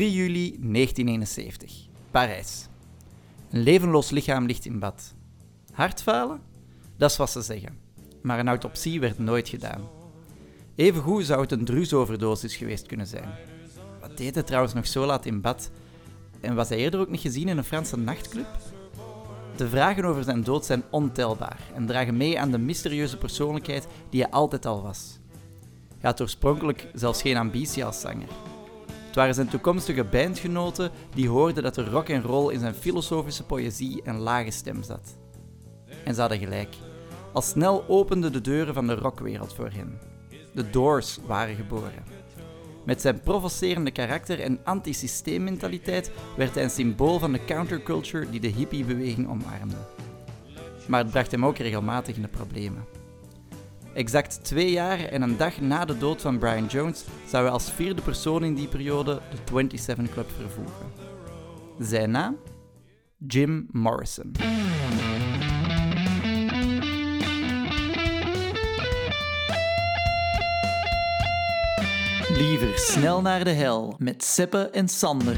[0.00, 1.72] 1971.
[2.10, 2.66] Parijs.
[3.50, 5.14] Een levenloos lichaam ligt in bad.
[5.72, 6.40] Hartfalen?
[6.96, 7.78] Dat is wat ze zeggen.
[8.22, 9.88] Maar een autopsie werd nooit gedaan.
[10.74, 13.28] Evengoed zou het een drusoverdosis geweest kunnen zijn.
[14.00, 15.70] Wat deed het trouwens nog zo laat in bad?
[16.40, 18.48] En was hij eerder ook niet gezien in een Franse nachtclub?
[19.56, 24.22] De vragen over zijn dood zijn ontelbaar en dragen mee aan de mysterieuze persoonlijkheid die
[24.22, 25.18] hij altijd al was.
[25.88, 28.28] Hij had oorspronkelijk zelfs geen ambitie als zanger.
[29.16, 34.02] Waren zijn toekomstige bandgenoten die hoorden dat er rock en roll in zijn filosofische poëzie
[34.02, 35.16] en lage stem zat.
[36.04, 36.74] En ze hadden gelijk.
[37.32, 39.98] Al snel openden de deuren van de rockwereld voor hen.
[40.54, 42.04] De Doors waren geboren.
[42.84, 48.48] Met zijn provocerende karakter en antisysteemmentaliteit werd hij een symbool van de counterculture die de
[48.48, 49.76] hippiebeweging omarmde.
[50.86, 52.95] Maar het bracht hem ook regelmatig in de problemen.
[53.96, 57.70] Exact twee jaar en een dag na de dood van Brian Jones zou hij als
[57.70, 60.92] vierde persoon in die periode de 27 Club vervoegen.
[61.78, 62.36] Zijn naam?
[63.26, 64.32] Jim Morrison.
[72.28, 75.36] Liever snel naar de hel met Seppe en Sander.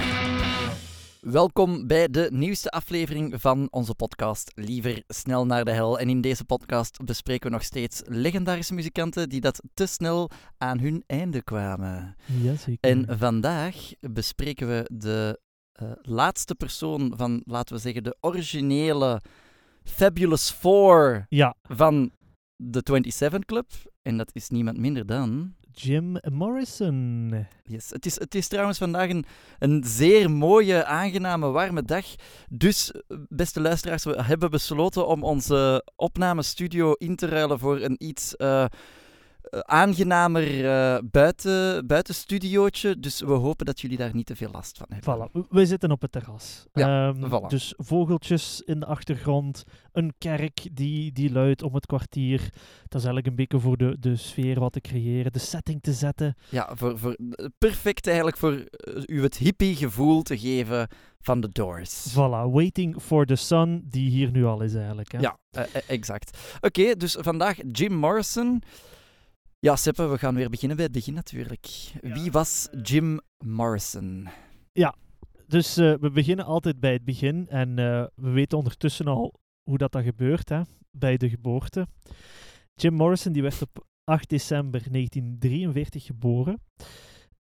[1.31, 5.99] Welkom bij de nieuwste aflevering van onze podcast Liever snel naar de hel.
[5.99, 10.79] En in deze podcast bespreken we nog steeds legendarische muzikanten die dat te snel aan
[10.79, 12.17] hun einde kwamen.
[12.43, 12.91] Jazeker.
[12.91, 15.41] En vandaag bespreken we de
[15.83, 19.21] uh, laatste persoon van, laten we zeggen, de originele
[19.85, 21.55] Fabulous Four ja.
[21.63, 22.11] van
[22.57, 23.67] de 27 Club.
[24.03, 25.57] En dat is niemand minder dan...
[25.81, 27.47] Jim Morrison.
[27.63, 27.91] Yes.
[27.91, 29.25] Het, is, het is trouwens vandaag een,
[29.59, 32.05] een zeer mooie, aangename, warme dag.
[32.49, 32.93] Dus,
[33.29, 38.65] beste luisteraars, we hebben besloten om onze opnamestudio in te ruilen voor een iets uh,
[39.51, 42.99] aangenamer uh, buiten, buitenstudiootje.
[42.99, 45.29] Dus we hopen dat jullie daar niet te veel last van hebben.
[45.29, 46.67] Voilà, we zitten op het terras.
[46.73, 47.47] Ja, um, voilà.
[47.47, 52.41] Dus vogeltjes in de achtergrond, een kerk die, die luidt om het kwartier.
[52.89, 55.93] Dat is eigenlijk een beetje voor de, de sfeer wat te creëren, de setting te
[55.93, 56.37] zetten.
[56.49, 57.17] Ja, voor, voor,
[57.59, 58.65] perfect eigenlijk voor
[59.07, 60.89] u het hippie gevoel te geven
[61.21, 62.13] van The Doors.
[62.13, 65.13] Voilà, Waiting for the Sun, die hier nu al is eigenlijk.
[65.13, 65.19] Hè?
[65.19, 66.39] Ja, uh, exact.
[66.61, 68.63] Oké, okay, dus vandaag Jim Morrison.
[69.61, 71.93] Ja, Seppe, we gaan weer beginnen bij het begin natuurlijk.
[72.01, 74.29] Wie was Jim Morrison?
[74.73, 74.95] Ja,
[75.47, 77.49] dus uh, we beginnen altijd bij het begin.
[77.49, 81.87] En uh, we weten ondertussen al hoe dat, dat gebeurt, hè, bij de geboorte.
[82.75, 86.63] Jim Morrison die werd op 8 december 1943 geboren.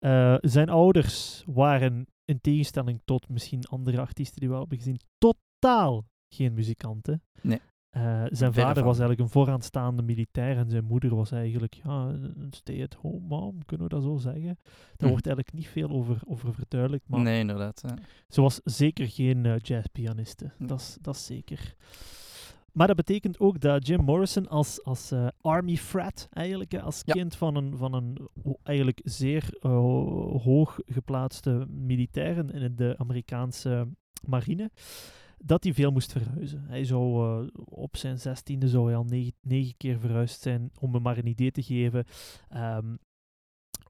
[0.01, 6.05] Uh, zijn ouders waren, in tegenstelling tot misschien andere artiesten die we hebben gezien, totaal
[6.35, 7.23] geen muzikanten.
[7.41, 7.61] Nee.
[7.97, 12.49] Uh, zijn vader was eigenlijk een vooraanstaande militair en zijn moeder was eigenlijk ja, een
[12.51, 14.59] stay-at-home mom, kunnen we dat zo zeggen.
[14.97, 15.09] Daar hm.
[15.09, 17.09] wordt eigenlijk niet veel over, over verduidelijkt.
[17.09, 17.83] Maar nee, inderdaad.
[17.87, 17.95] Ja.
[18.29, 20.67] Ze was zeker geen uh, jazzpianiste, Hm.
[20.67, 21.75] dat is zeker.
[22.73, 27.13] Maar dat betekent ook dat Jim Morrison als, als uh, army frat, eigenlijk als ja.
[27.13, 28.29] kind van een, van een
[28.63, 29.49] eigenlijk zeer
[30.43, 33.89] hoog geplaatste militair in de Amerikaanse
[34.27, 34.71] marine,
[35.45, 36.65] dat hij veel moest verhuizen.
[36.67, 40.91] Hij zou uh, op zijn zestiende zou hij al negen, negen, keer verhuisd zijn, om
[40.91, 42.05] me maar een idee te geven
[42.55, 42.99] um,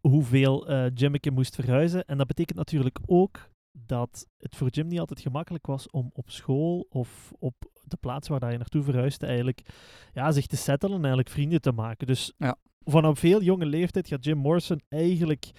[0.01, 2.05] hoeveel uh, moest verhuizen.
[2.05, 6.31] En dat betekent natuurlijk ook dat het voor Jim niet altijd gemakkelijk was om op
[6.31, 9.63] school of op de plaats waar hij naartoe verhuisde eigenlijk
[10.13, 12.07] ja, zich te settelen en eigenlijk vrienden te maken.
[12.07, 12.57] Dus ja.
[12.85, 15.51] vanaf veel jonge leeftijd gaat Jim Morrison eigenlijk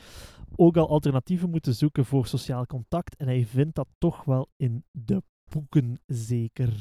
[0.55, 3.15] ook al alternatieven moeten zoeken voor sociaal contact.
[3.15, 6.73] En hij vindt dat toch wel in de boeken zeker.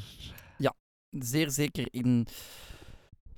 [0.57, 0.73] Ja,
[1.09, 2.27] zeer zeker in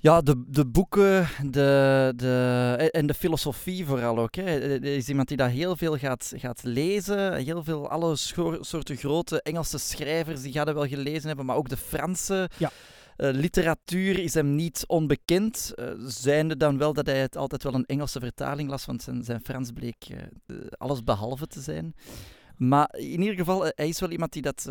[0.02, 4.36] ja, de, de boeken de, de, en de filosofie vooral ook.
[4.36, 4.60] Hè.
[4.60, 7.36] Er is iemand die dat heel veel gaat, gaat lezen.
[7.36, 8.16] Heel veel, alle
[8.60, 12.50] soorten grote Engelse schrijvers, die gaat hij wel gelezen hebben, maar ook de Franse.
[12.58, 12.72] Ja.
[13.18, 17.74] Uh, literatuur is hem niet onbekend, uh, zijnde dan wel dat hij het altijd wel
[17.74, 21.94] een Engelse vertaling las, want zijn, zijn Frans bleek uh, alles behalve te zijn.
[22.58, 24.70] Maar in ieder geval, hij is wel iemand die dat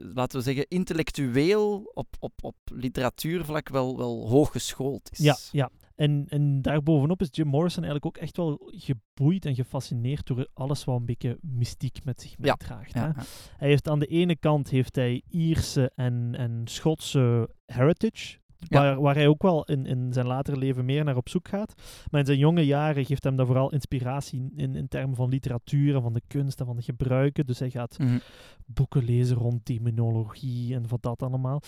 [0.00, 5.18] laten we zeggen, intellectueel op, op, op literatuurvlak wel, wel hoog geschoold is.
[5.18, 5.70] Ja, ja.
[5.94, 10.84] En, en daarbovenop is Jim Morrison eigenlijk ook echt wel geboeid en gefascineerd door alles
[10.84, 12.92] wat een beetje mystiek met zich meedraagt.
[12.92, 13.24] Ja, ja, ja.
[13.56, 18.38] Hij heeft aan de ene kant heeft hij Ierse en, en Schotse heritage,
[18.68, 21.74] Waar, waar, hij ook wel in, in zijn latere leven meer naar op zoek gaat.
[22.10, 25.94] Maar in zijn jonge jaren geeft hem daar vooral inspiratie in, in termen van literatuur
[25.94, 27.46] en van de kunst en van de gebruiken.
[27.46, 28.20] Dus hij gaat mm -hmm.
[28.66, 31.62] boeken lezen rond demonologie en wat dat allemaal.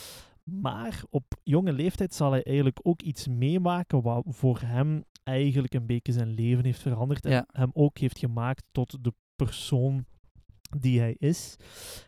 [0.45, 5.87] Maar op jonge leeftijd zal hij eigenlijk ook iets meemaken wat voor hem eigenlijk een
[5.87, 7.25] beetje zijn leven heeft veranderd.
[7.25, 7.47] En ja.
[7.53, 10.05] hem ook heeft gemaakt tot de persoon
[10.79, 11.57] die hij is.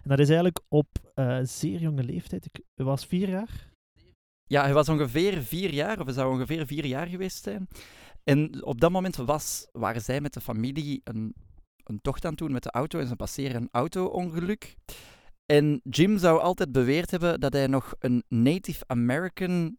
[0.03, 2.45] En dat is eigenlijk op uh, zeer jonge leeftijd.
[2.45, 3.68] Ik was vier jaar.
[4.49, 7.69] Ja, hij was ongeveer vier jaar, of hij zou ongeveer vier jaar geweest zijn.
[8.25, 11.35] En op dat moment was, waren zij met de familie een,
[11.85, 14.75] een tocht aan het doen met de auto en ze passeren een auto-ongeluk.
[15.47, 19.77] En Jim zou altijd beweerd hebben dat hij nog een Native American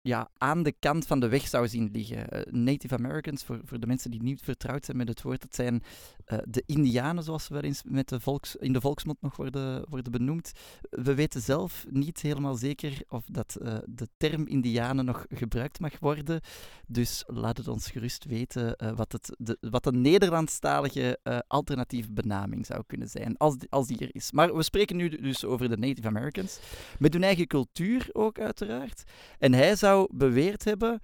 [0.00, 2.28] ja, aan de kant van de weg zou zien liggen.
[2.28, 5.54] Eh, Native Americans, voor, voor de mensen die niet vertrouwd zijn met het woord, dat
[5.54, 5.82] zijn
[6.26, 9.84] uh, de Indianen, zoals ze wel eens met de volks, in de volksmond nog worden,
[9.88, 10.52] worden benoemd.
[10.90, 15.98] We weten zelf niet helemaal zeker of dat uh, de term Indianen nog gebruikt mag
[15.98, 16.40] worden.
[16.86, 22.82] Dus laat het ons gerust weten wat, het, de, wat een Nederlandstalige alternatieve benaming zou
[22.86, 24.32] kunnen zijn, als die, als die er is.
[24.32, 26.58] Maar we spreken nu dus over de Native Americans,
[26.98, 29.02] met hun eigen cultuur ook uiteraard.
[29.38, 31.00] En hij zou beweerd hebben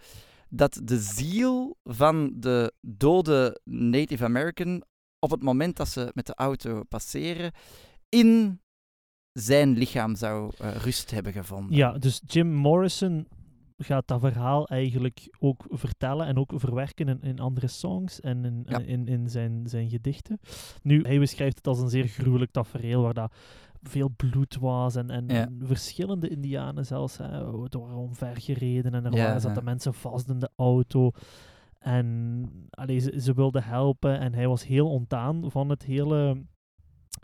[0.49, 4.83] dat de ziel van de dode Native American
[5.19, 7.53] op het moment dat ze met de auto passeren
[8.09, 8.61] in
[9.33, 11.77] zijn lichaam zou uh, rust hebben gevonden.
[11.77, 13.29] Ja, dus Jim Morrison
[13.77, 18.63] gaat dat verhaal eigenlijk ook vertellen en ook verwerken in, in andere songs en in,
[18.69, 18.79] Ja.
[18.79, 20.41] in, in zijn, zijn gedichten.
[20.83, 23.35] Nu, hij beschrijft het als een zeer gruwelijk tafereel waar dat
[23.89, 25.49] veel bloed was en, en Ja.
[25.61, 29.71] verschillende indianen zelfs hè, door omvergereden en er Ja, waren zaten ja.
[29.71, 31.11] mensen vast in de auto.
[31.79, 36.45] En allee, ze, ze wilden helpen en hij was heel ontdaan van het hele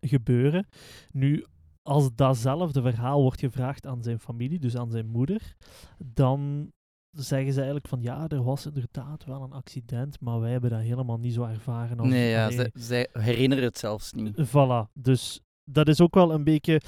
[0.01, 0.67] gebeuren.
[1.11, 1.45] Nu,
[1.83, 5.57] als datzelfde verhaal wordt gevraagd aan zijn familie, dus aan zijn moeder,
[5.99, 6.71] dan
[7.11, 10.81] zeggen ze eigenlijk van ja, er was inderdaad wel een accident, maar wij hebben dat
[10.81, 11.99] helemaal niet zo ervaren.
[11.99, 14.47] Als, nee, ja, zij, zij herinneren het zelfs niet.
[14.49, 16.81] Voilà, dus dat is ook wel een beetje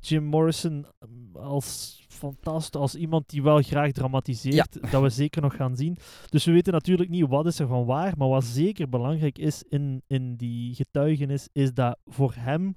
[0.00, 5.56] Jim Morrison um, als fantast, als iemand die wel graag dramatiseert, dat we zeker nog
[5.56, 5.96] gaan zien.
[6.28, 9.62] Dus we weten natuurlijk niet wat is er van waar, maar wat zeker belangrijk is
[9.68, 12.76] in, in die getuigenis, is dat voor hem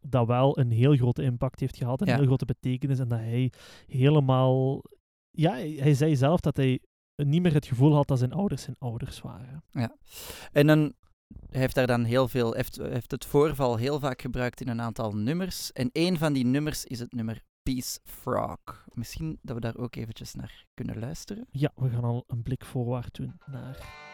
[0.00, 2.16] dat wel een heel grote impact heeft gehad, een Ja.
[2.16, 3.52] heel grote betekenis en dat hij
[3.86, 4.82] helemaal...
[5.30, 6.80] Ja, hij, zei zelf dat hij
[7.16, 9.64] niet meer het gevoel had dat zijn ouders zijn ouders waren.
[10.52, 10.92] En dan,
[11.50, 15.12] heeft daar dan heel veel, heeft, heeft het voorval heel vaak gebruikt in een aantal
[15.12, 15.72] nummers.
[15.72, 18.86] En een van die nummers is het nummer Peace Frog.
[18.92, 21.46] Misschien dat we daar ook eventjes naar kunnen luisteren.
[21.50, 24.06] Ja, we gaan al een blik voorwaarts doen naar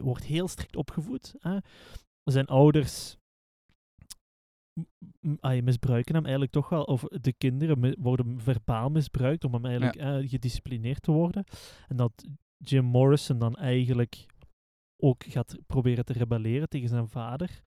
[0.00, 1.34] wordt heel strikt opgevoed.
[1.38, 1.58] Hè?
[2.24, 3.16] Zijn ouders
[5.40, 9.96] ah, misbruiken hem eigenlijk toch wel, of de kinderen worden verbaal misbruikt om hem eigenlijk
[9.96, 11.44] eh, gedisciplineerd te worden.
[11.88, 12.24] En dat
[12.56, 14.26] Jim Morrison dan eigenlijk
[14.96, 17.62] ook gaat proberen te rebelleren tegen zijn vader.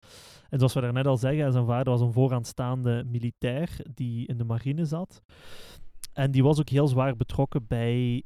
[0.49, 4.43] En zoals we daarnet al zeggen, zijn vader was een vooraanstaande militair die in de
[4.43, 5.21] marine zat.
[6.13, 8.23] En die was ook heel zwaar betrokken bij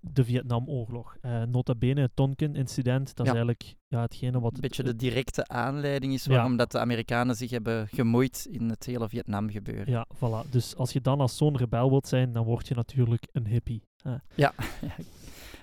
[0.00, 1.16] de Vietnamoorlog.
[1.20, 3.32] Eh nota bene het Tonkin-incident, dat Ja.
[3.32, 4.54] is eigenlijk ja, hetgene wat...
[4.54, 6.32] Een beetje de directe aanleiding is Ja.
[6.32, 9.90] waarom dat de Amerikanen zich hebben gemoeid in het hele Vietnam gebeuren.
[9.92, 10.50] Ja, voilà.
[10.50, 13.82] Dus als je dan als zo'n rebel wilt zijn, dan word je natuurlijk een hippie.
[14.02, 14.14] hè.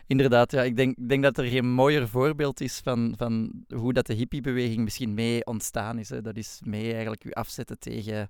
[0.08, 0.63] Inderdaad, ja.
[0.63, 4.13] Ik denk, ik denk dat er geen mooier voorbeeld is van, van hoe dat de
[4.13, 6.10] hippiebeweging misschien mee ontstaan is.
[6.10, 6.22] Hè.
[6.22, 8.29] Dat is mee eigenlijk u afzetten tegen,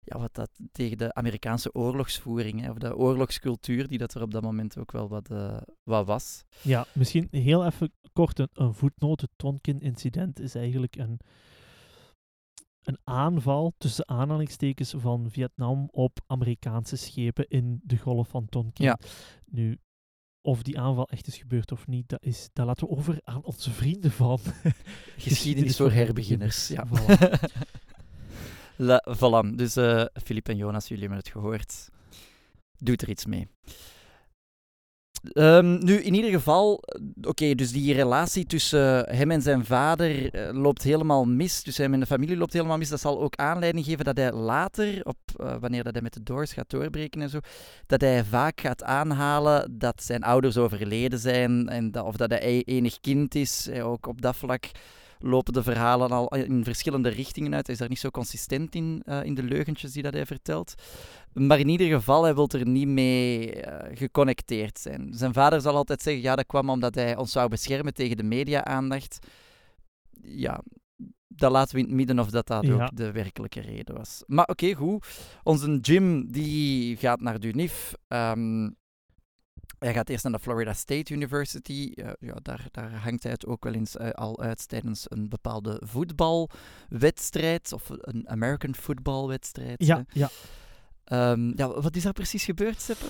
[0.00, 4.30] ja, wat dat, tegen de Amerikaanse oorlogsvoering, hè, of de oorlogscultuur die dat er op
[4.30, 6.44] dat moment ook wel wat, eh, wat was.
[6.62, 9.20] Ja, misschien heel even kort een, een voetnoot.
[9.20, 11.20] Het Tonkin-incident is eigenlijk een,
[12.82, 18.84] een aanval tussen aanhalingstekens van Vietnam op Amerikaanse schepen in de golf van Tonkin.
[18.84, 18.98] Ja.
[19.44, 19.78] Nu,
[20.42, 23.44] of die aanval echt is gebeurd of niet, dat, is, dat laten we over aan
[23.44, 24.38] onze vrienden van
[25.16, 26.68] Geschiedenis voor herbeginners.
[26.68, 26.86] Ja.
[26.86, 27.18] Voilà.
[28.82, 29.54] La, voilà.
[29.54, 31.88] Dus eh Filip en Jonas, jullie hebben het gehoord.
[32.78, 33.48] Doet er iets mee.
[35.32, 40.34] Ehm, nu, in ieder geval, eh, oké, dus die relatie tussen hem en zijn vader
[40.34, 41.62] eh, loopt helemaal mis.
[41.62, 42.88] Dus hem en de familie loopt helemaal mis.
[42.88, 46.22] Dat zal ook aanleiding geven dat hij later, op, eh, wanneer dat hij met de
[46.22, 47.38] Doors gaat doorbreken en zo,
[47.86, 52.62] dat hij vaak gaat aanhalen dat zijn ouders overleden zijn en dat, of dat hij
[52.64, 54.70] enig kind is, eh, ook op dat vlak
[55.22, 57.64] lopen de verhalen al in verschillende richtingen uit.
[57.66, 60.74] Hij is daar niet zo consistent in, eh, in de leugentjes die dat hij vertelt.
[61.32, 65.08] Maar in ieder geval, hij wil er niet mee eh, geconnecteerd zijn.
[65.14, 68.22] Zijn vader zal altijd zeggen, ja, dat kwam omdat hij ons zou beschermen tegen de
[68.22, 69.18] media-aandacht.
[70.22, 70.60] Ja,
[71.28, 72.72] dat laten we in het midden of dat dat Ja.
[72.84, 74.22] ook de werkelijke reden was.
[74.26, 75.06] Maar oké, goed.
[75.42, 77.92] Onze Jim, die gaat naar de UNIF.
[78.08, 78.68] Ehm,
[79.80, 81.92] hij gaat eerst naar de Florida State University.
[81.94, 85.28] Eh, ja, daar, daar hangt hij het ook wel eens eh, al uit tijdens een
[85.28, 87.72] bepaalde voetbalwedstrijd.
[87.72, 89.84] Of een American footballwedstrijd.
[89.84, 90.02] Ja, hè.
[90.20, 90.28] ja.
[91.04, 93.06] Ehm, ja, wat is daar precies gebeurd, Seppe?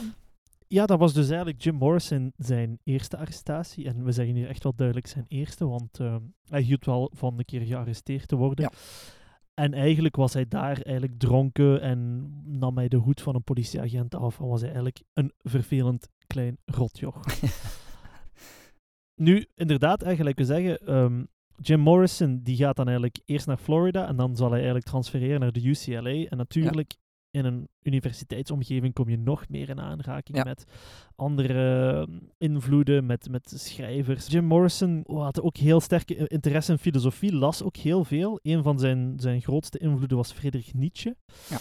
[0.70, 3.86] ja, dat was dus eigenlijk Jim Morrison zijn eerste arrestatie.
[3.86, 7.38] En we zeggen hier echt wel duidelijk zijn eerste, want eh, hij hield wel van
[7.38, 8.64] een keer gearresteerd te worden.
[8.64, 8.78] Ja.
[9.54, 14.14] En eigenlijk was hij daar eigenlijk dronken en nam hij de hoed van een politieagent
[14.14, 17.20] af en was hij eigenlijk een vervelend klein rotjoch.
[19.26, 21.24] nu, inderdaad, eigenlijk we zeggen, ehm,
[21.56, 25.40] Jim Morrison die gaat dan eigenlijk eerst naar Florida en dan zal hij eigenlijk transfereren
[25.40, 26.24] naar de UCLA.
[26.24, 26.94] En natuurlijk,
[27.30, 30.44] in een universiteitsomgeving kom je nog meer in aanraking Ja.
[30.44, 30.64] met
[31.14, 34.26] andere ehm, invloeden, met, met schrijvers.
[34.26, 38.38] Jim Morrison had ook heel sterke interesse in filosofie, las ook heel veel.
[38.42, 41.16] Een van zijn, zijn grootste invloeden was Friedrich Nietzsche.
[41.48, 41.58] Ja.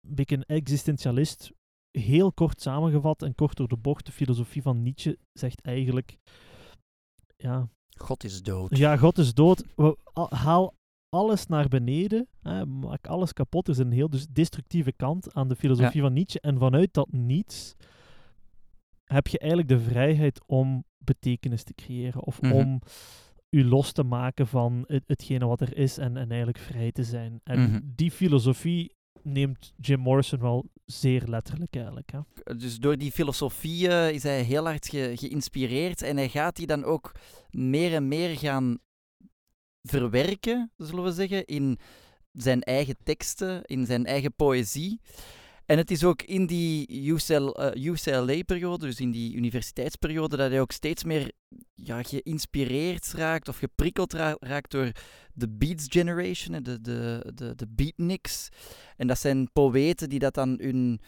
[0.00, 1.52] Een beetje een existentialist.
[1.90, 6.18] Heel kort samengevat en kort door de bocht, de filosofie van Nietzsche zegt eigenlijk...
[7.36, 8.76] Ja, God is dood.
[8.76, 9.64] ja, God is dood.
[10.28, 10.74] Haal
[11.08, 12.28] alles naar beneden.
[12.42, 13.66] Hè, maak alles kapot.
[13.68, 16.40] Er is een heel dus destructieve kant aan de filosofie van Nietzsche.
[16.40, 17.74] En vanuit dat niets
[19.04, 22.22] heb je eigenlijk de vrijheid om betekenis te creëren.
[22.24, 22.52] Of Mhm.
[22.52, 22.80] om
[23.50, 27.04] u los te maken van het, hetgene wat er is en, en eigenlijk vrij te
[27.04, 27.40] zijn.
[27.44, 27.80] En Mhm.
[27.84, 32.10] die filosofie neemt Jim Morrison wel zeer letterlijk eigenlijk.
[32.12, 32.56] Hè.
[32.56, 36.66] Dus door die filosofie eh, is hij heel hard ge- geïnspireerd en hij gaat die
[36.66, 37.12] dan ook
[37.50, 38.78] meer en meer gaan
[39.82, 41.78] verwerken, zullen we zeggen, in
[42.32, 45.00] zijn eigen teksten, in zijn eigen poëzie.
[45.68, 50.60] En het is ook in die UCL, eh, UCLA-periode, dus in die universiteitsperiode, dat hij
[50.60, 51.32] ook steeds meer
[51.74, 54.92] ja, geïnspireerd raakt of geprikkeld ra- raakt door
[55.32, 58.48] de Beats Generation, de, de, de, de beatniks.
[58.96, 61.00] En dat zijn poëten die dat dan hun,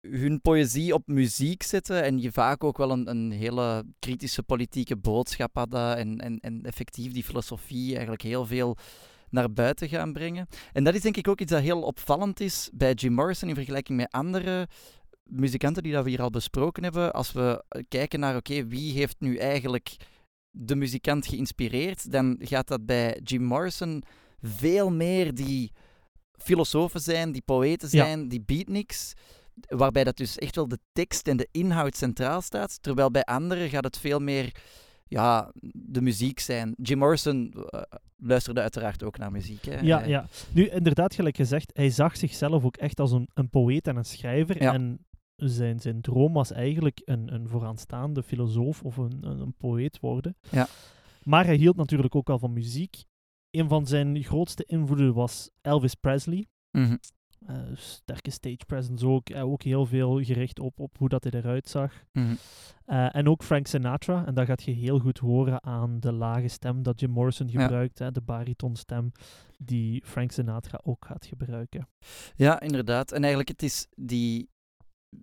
[0.00, 4.96] hun poëzie op muziek zetten en je vaak ook wel een, een hele kritische politieke
[4.96, 8.76] boodschap hadden en, en, en effectief die filosofie eigenlijk heel veel
[9.30, 10.46] naar buiten gaan brengen.
[10.72, 13.54] En dat is denk ik ook iets dat heel opvallend is bij Jim Morrison in
[13.54, 14.68] vergelijking met andere
[15.24, 17.12] muzikanten die dat we hier al besproken hebben.
[17.12, 19.96] Als we kijken naar, oké, wie heeft nu eigenlijk
[20.50, 24.02] de muzikant geïnspireerd, dan gaat dat bij Jim Morrison
[24.42, 25.72] veel meer die
[26.32, 28.04] filosofen zijn, die poëten Ja.
[28.04, 29.12] zijn, die beatniks.
[29.68, 32.82] Waarbij dat dus echt wel de tekst en de inhoud centraal staat.
[32.82, 34.54] Terwijl bij anderen gaat het veel meer
[35.10, 36.74] ja, de muziek zijn.
[36.82, 37.80] Jim Morrison eh,
[38.16, 39.64] luisterde uiteraard ook naar muziek.
[39.64, 39.80] Hè.
[39.80, 40.26] Ja, Hij- ja.
[40.52, 44.04] Nu, inderdaad, gelijk gezegd, hij zag zichzelf ook echt als een, een poëet en een
[44.04, 44.62] schrijver.
[44.62, 44.72] Ja.
[44.72, 45.04] En
[45.36, 50.36] zijn, zijn droom was eigenlijk een, een vooraanstaande filosoof of een, een, een poëet worden.
[50.50, 50.66] Ja.
[51.22, 53.04] Maar hij hield natuurlijk ook al van muziek.
[53.50, 56.46] Een van zijn grootste invloeden was Elvis Presley.
[56.70, 56.96] Mhm.
[57.74, 59.28] Sterke stage presence ook.
[59.28, 62.04] Eh, ook heel veel gericht op, op hoe dat hij eruit zag.
[62.12, 62.34] Mhm.
[62.84, 64.26] Eh, en ook Frank Sinatra.
[64.26, 67.60] En dat gaat je heel goed horen aan de lage stem dat Jim Morrison Ja.
[67.62, 67.98] gebruikt.
[67.98, 69.12] Hè, de baritonstem
[69.58, 71.88] die Frank Sinatra ook gaat gebruiken.
[72.36, 73.12] Ja, inderdaad.
[73.12, 74.48] En eigenlijk het is die,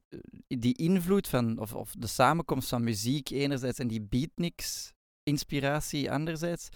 [0.10, 6.70] eh, die invloed van, of, of de samenkomst van muziek enerzijds en die beatniks-inspiratie anderzijds,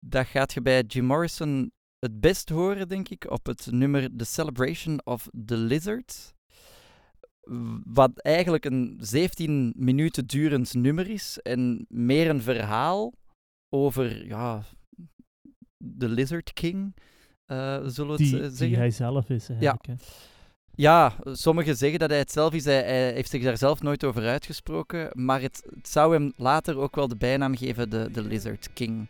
[0.00, 4.24] dat gaat je bij Jim Morrison het best horen, denk ik, op het nummer The
[4.24, 6.34] Celebration of the Lizard.
[7.84, 13.12] Wat eigenlijk een 17 minuten durend nummer is en meer een verhaal
[13.68, 14.62] over ja,
[15.76, 16.94] de Lizard King,
[17.46, 18.78] eh, zullen we het Die, eh, die zeggen.
[18.78, 19.86] hij zelf is eigenlijk.
[19.86, 19.94] hè.
[20.74, 22.64] Ja, sommigen zeggen dat hij het zelf is.
[22.64, 25.10] Hij, hij heeft zich daar zelf nooit over uitgesproken.
[25.12, 29.08] Maar het, het zou hem later ook wel de bijnaam geven, de, de Lizard King.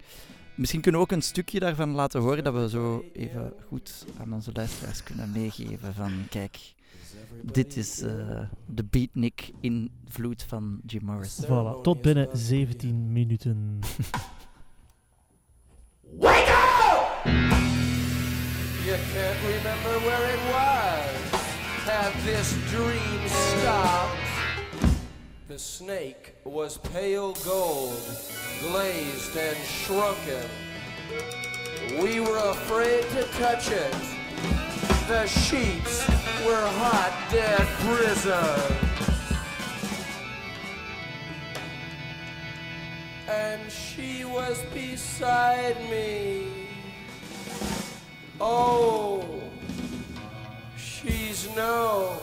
[0.58, 4.32] Misschien kunnen we ook een stukje daarvan laten horen, dat we zo even goed aan
[4.32, 6.74] onze luisteraars kunnen meegeven van, kijk,
[7.42, 11.44] dit is eh, de beatnik-invloed van Jim Morrison.
[11.44, 13.78] Voilà, tot binnen 17 minuten.
[18.84, 21.40] You can't remember where it was.
[21.84, 24.17] Have this dream stopped?
[25.58, 28.00] The snake was pale gold,
[28.60, 30.48] glazed and shrunken.
[32.00, 33.92] We were afraid to touch it.
[35.08, 36.06] The sheets
[36.46, 38.76] were hot, dead prison.
[43.28, 46.68] and she was beside me.
[48.40, 49.24] Oh,
[50.76, 52.16] she's no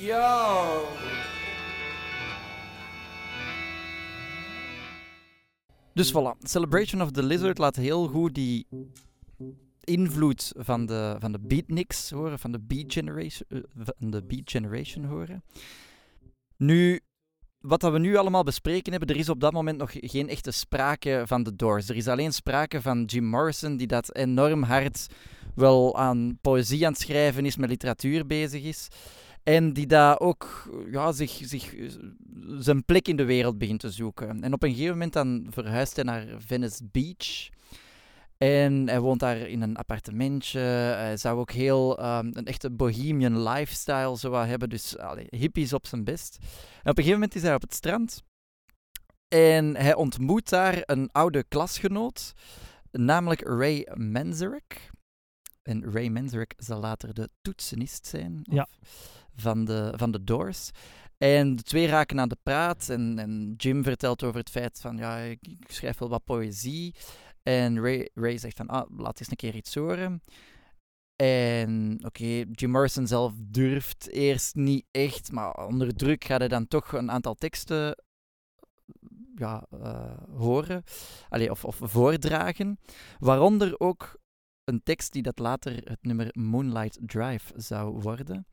[0.00, 0.86] young.
[5.94, 8.66] Dus voilà, Celebration of the Lizard laat heel goed die
[9.84, 14.50] invloed van de, van de beatniks horen, van de beat generation, eh, van de beat
[14.50, 15.42] generation horen.
[16.56, 17.00] Nu,
[17.60, 20.50] wat dat we nu allemaal bespreken hebben, er is op dat moment nog geen echte
[20.50, 21.88] sprake van de Doors.
[21.88, 25.06] Er is alleen sprake van Jim Morrison, die dat enorm hard
[25.54, 28.88] wel aan poëzie aan het schrijven is, met literatuur bezig is.
[29.42, 31.74] En die daar ook ja, zich, zich,
[32.58, 34.42] zijn plek in de wereld begint te zoeken.
[34.42, 37.48] En op een gegeven moment dan verhuist hij naar Venice Beach.
[38.38, 40.60] En hij woont daar in een appartementje.
[40.60, 44.68] Hij zou ook heel ehm, een echte bohemian lifestyle zo wat hebben.
[44.68, 46.38] Dus allee, hippies op zijn best.
[46.40, 48.22] En op een gegeven moment is hij op het strand.
[49.28, 52.32] En hij ontmoet daar een oude klasgenoot.
[52.90, 54.90] Namelijk Ray Manzarek.
[55.62, 58.40] En Ray Manzarek zal later de toetsenist zijn.
[58.42, 58.68] Ja.
[59.40, 60.70] Van de, van de Doors.
[61.18, 62.88] En de twee raken aan de praat.
[62.88, 64.96] En, en Jim vertelt over het feit van...
[64.96, 66.94] Ja, ik, ik schrijf wel wat poëzie.
[67.42, 70.22] En Ray, Ray zegt van, ah, laat eens een keer iets horen.
[71.16, 76.68] En oké, Jim Morrison zelf durft eerst niet echt, maar onder druk gaat hij dan
[76.68, 77.96] toch een aantal teksten
[79.34, 80.82] ja, eh, horen,
[81.28, 82.78] Allee, of, of voordragen.
[83.18, 84.18] Waaronder ook
[84.64, 88.46] een tekst die dat later het nummer Moonlight Drive zou worden.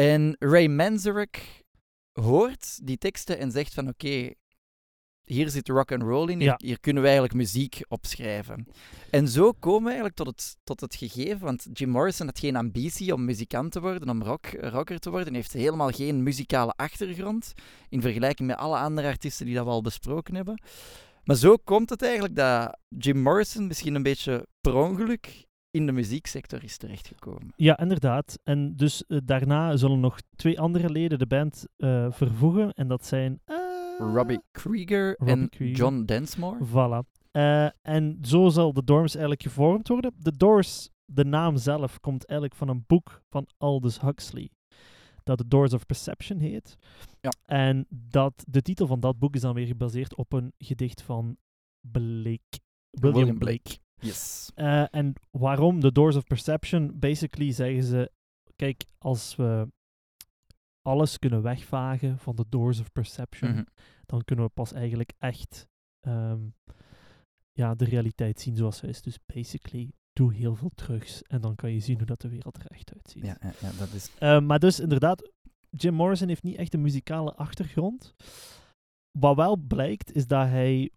[0.00, 1.64] En Ray Manzarek
[2.12, 4.32] hoort die teksten en zegt van oké,
[5.24, 6.54] hier zit rock and roll in, hier, Ja.
[6.56, 8.66] hier kunnen we eigenlijk muziek opschrijven.
[9.10, 12.56] En zo komen we eigenlijk tot het, tot het gegeven, want Jim Morrison had geen
[12.56, 17.52] ambitie om muzikant te worden, om rock, rocker te worden, heeft helemaal geen muzikale achtergrond,
[17.88, 20.62] in vergelijking met alle andere artiesten die dat we al besproken hebben.
[21.24, 25.92] Maar zo komt het eigenlijk dat Jim Morrison misschien een beetje per ongeluk in de
[25.92, 27.52] muzieksector is terechtgekomen.
[27.56, 28.38] Ja, inderdaad.
[28.44, 32.72] En dus eh, daarna zullen nog twee andere leden de band eh, vervoegen.
[32.72, 33.40] En dat zijn...
[33.44, 33.56] eh,
[33.98, 35.76] Robbie Krieger Robbie en Krieger.
[35.76, 36.66] John Densmore.
[36.66, 37.18] Voilà.
[37.82, 40.12] En zo zal de Doors eigenlijk gevormd worden.
[40.18, 44.50] De Doors, de naam zelf, komt eigenlijk van een boek van Aldous Huxley.
[45.22, 46.76] Dat The Doors of Perception heet.
[47.20, 47.30] Ja.
[47.44, 51.36] En dat, de titel van dat boek is dan weer gebaseerd op een gedicht van
[51.80, 52.60] Blake.
[52.90, 53.78] William, William Blake.
[54.00, 54.50] Yes.
[54.54, 56.98] Eh, en waarom The Doors of Perception?
[56.98, 58.10] Basically zeggen ze,
[58.56, 59.68] kijk, als we
[60.82, 63.62] alles kunnen wegvagen van de Doors of Perception, Mhm.
[64.06, 65.68] dan kunnen we pas eigenlijk echt
[66.00, 66.40] ehm,
[67.52, 69.02] ja, de realiteit zien zoals ze is.
[69.02, 72.56] Dus basically, doe heel veel terugs en dan kan je zien hoe dat de wereld
[72.56, 73.24] er echt uitziet.
[73.26, 74.10] Ja, ja, ja, dat is...
[74.18, 75.30] Eh, maar dus inderdaad,
[75.70, 78.14] Jim Morrison heeft niet echt een muzikale achtergrond.
[79.18, 80.90] Wat wel blijkt, is dat hij,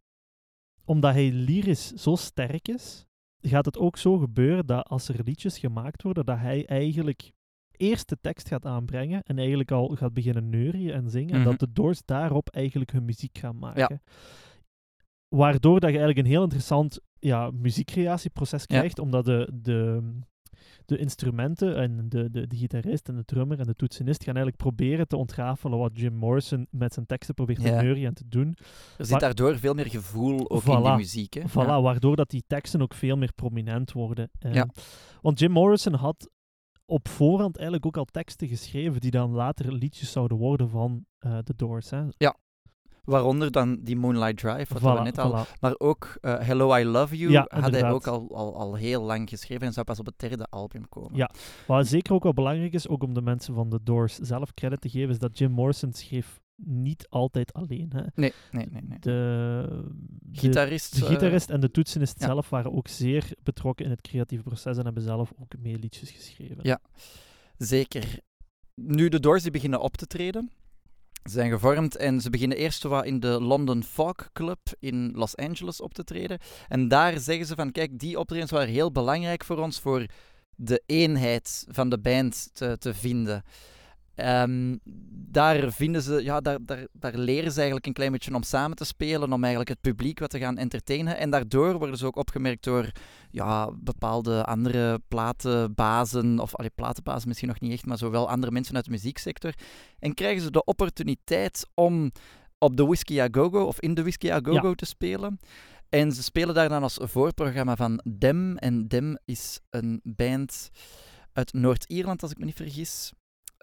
[0.85, 3.05] omdat hij lyrisch zo sterk is,
[3.41, 7.31] gaat het ook zo gebeuren dat als er liedjes gemaakt worden, dat hij eigenlijk
[7.71, 11.33] eerst de tekst gaat aanbrengen en eigenlijk al gaat beginnen neurien en zingen.
[11.33, 11.49] En Mhm.
[11.49, 14.01] dat de Doors daarop eigenlijk hun muziek gaan maken.
[15.27, 18.77] Waardoor dat je eigenlijk een heel interessant ja, muziekcreatieproces Ja.
[18.77, 20.09] krijgt, omdat de, de,
[20.85, 24.57] de instrumenten en de, de, de gitarist en de drummer en de toetsenist gaan eigenlijk
[24.63, 27.81] proberen te ontrafelen wat Jim Morrison met zijn teksten probeert te Ja.
[27.81, 28.57] neurien en te doen.
[28.97, 30.95] Er zit daardoor veel meer gevoel ook in die Voilà.
[30.95, 31.33] muziek.
[31.33, 31.41] Hè?
[31.49, 31.81] Voilà, Ja.
[31.81, 34.29] waardoor dat die teksten ook veel meer prominent worden.
[34.39, 34.67] Eh, Ja.
[35.21, 36.29] Want Jim Morrison had
[36.85, 41.37] op voorhand eigenlijk ook al teksten geschreven die dan later liedjes zouden worden van eh
[41.37, 41.89] The Doors.
[41.89, 42.03] Hè.
[43.03, 45.45] Waaronder dan die Moonlight Drive, wat we net al...
[45.45, 45.59] voilà.
[45.59, 49.01] Maar ook eh, Hello, I Love You Ja, had hij ook al, al, al heel
[49.01, 51.17] lang geschreven en zou pas op het derde album komen.
[51.17, 51.31] Ja.
[51.67, 54.81] Wat zeker ook wel belangrijk is, ook om de mensen van The Doors zelf credit
[54.81, 57.91] te geven, is dat Jim Morrison schreef niet altijd alleen.
[57.95, 58.01] Hè.
[58.15, 58.81] Nee, nee, nee.
[58.81, 58.99] nee.
[58.99, 59.83] De,
[60.21, 60.95] de, Gitarist.
[60.95, 62.25] de eh, gitarist en de toetsenist ja.
[62.25, 66.11] zelf waren ook zeer betrokken in het creatieve proces en hebben zelf ook mee liedjes
[66.11, 66.57] geschreven.
[66.61, 66.79] Ja.
[67.57, 68.19] Zeker.
[68.75, 70.51] Nu de Doors die beginnen op te treden.
[71.23, 75.81] Zijn gevormd en ze beginnen eerst wat in de London Fog Club in Los Angeles
[75.81, 76.39] op te treden.
[76.67, 80.05] En daar zeggen ze van, kijk, die optredens waren heel belangrijk voor ons, voor
[80.55, 83.43] de eenheid van de band te, te vinden.
[84.15, 84.77] Ehm,
[85.31, 88.77] daar vinden ze, ja, daar, daar, daar leren ze eigenlijk een klein beetje om samen
[88.77, 91.17] te spelen, om eigenlijk het publiek wat te gaan entertainen.
[91.17, 92.91] En daardoor worden ze ook opgemerkt door
[93.31, 98.75] ja, bepaalde andere platenbazen, of allee, platenbazen misschien nog niet echt, maar zowel andere mensen
[98.75, 99.53] uit de muzieksector.
[99.99, 102.11] En krijgen ze de opportuniteit om
[102.57, 105.39] op de Whiskey A Go Go of in de Whiskey A Go Go te spelen.
[105.89, 108.57] En ze spelen daar dan als voorprogramma van Dem.
[108.57, 110.69] En Dem is een band
[111.33, 113.11] uit Noord-Ierland, als ik me niet vergis.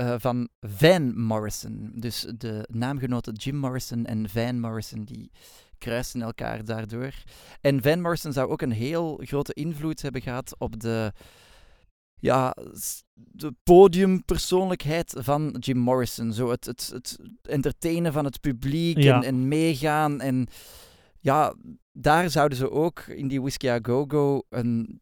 [0.01, 1.93] Eh, van Van Morrison.
[1.95, 5.31] Dus de naamgenoten Jim Morrison en Van Morrison, die
[5.79, 7.13] kruisen elkaar daardoor.
[7.61, 11.13] En Van Morrison zou ook een heel grote invloed hebben gehad op de,
[12.15, 12.57] ja,
[13.15, 16.33] de podiumpersoonlijkheid van Jim Morrison.
[16.33, 19.17] Zo het, het, het entertainen van het publiek Ja.
[19.17, 20.21] en, en meegaan.
[20.21, 20.47] En
[21.21, 21.55] ja,
[21.93, 25.01] daar zouden ze ook in die Whiskey A Go Go een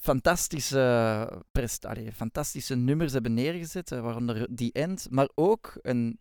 [0.00, 6.18] fantastische, prest, allee, fantastische nummers hebben neergezet, eh, waaronder The End, maar ook een,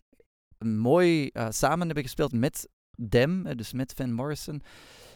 [0.58, 4.62] een mooi eh, samen hebben gespeeld met Dem, eh, dus met Van Morrison,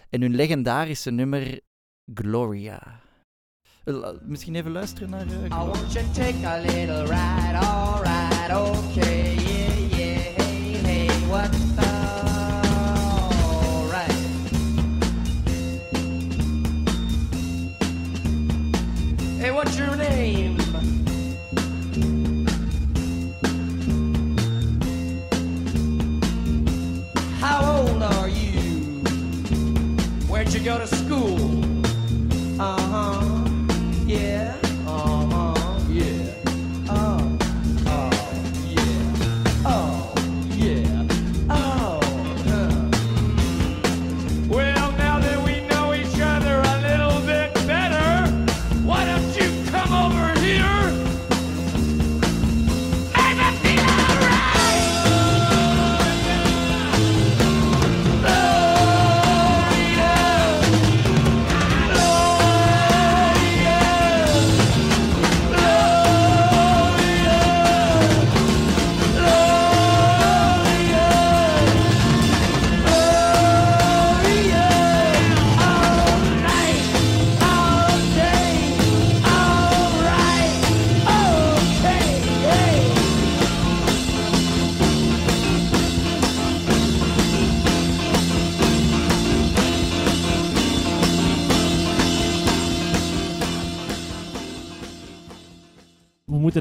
[0.10, 1.60] en hun legendarische nummer
[2.14, 3.00] Gloria.
[4.22, 5.66] Misschien even luisteren naar eh, I Gloria.
[5.66, 11.89] want you to take a little ride, alright, okay, yeah, yeah, hey, hey, what's alright?
[30.60, 31.59] You go to school?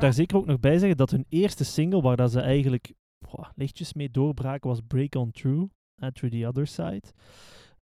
[0.00, 2.92] Moeten daar zeker ook nog bij zeggen dat hun eerste single, waar dat ze eigenlijk
[3.54, 5.70] lichtjes mee doorbraken, was Break On Through,
[6.02, 7.02] uh, Through the Other Side.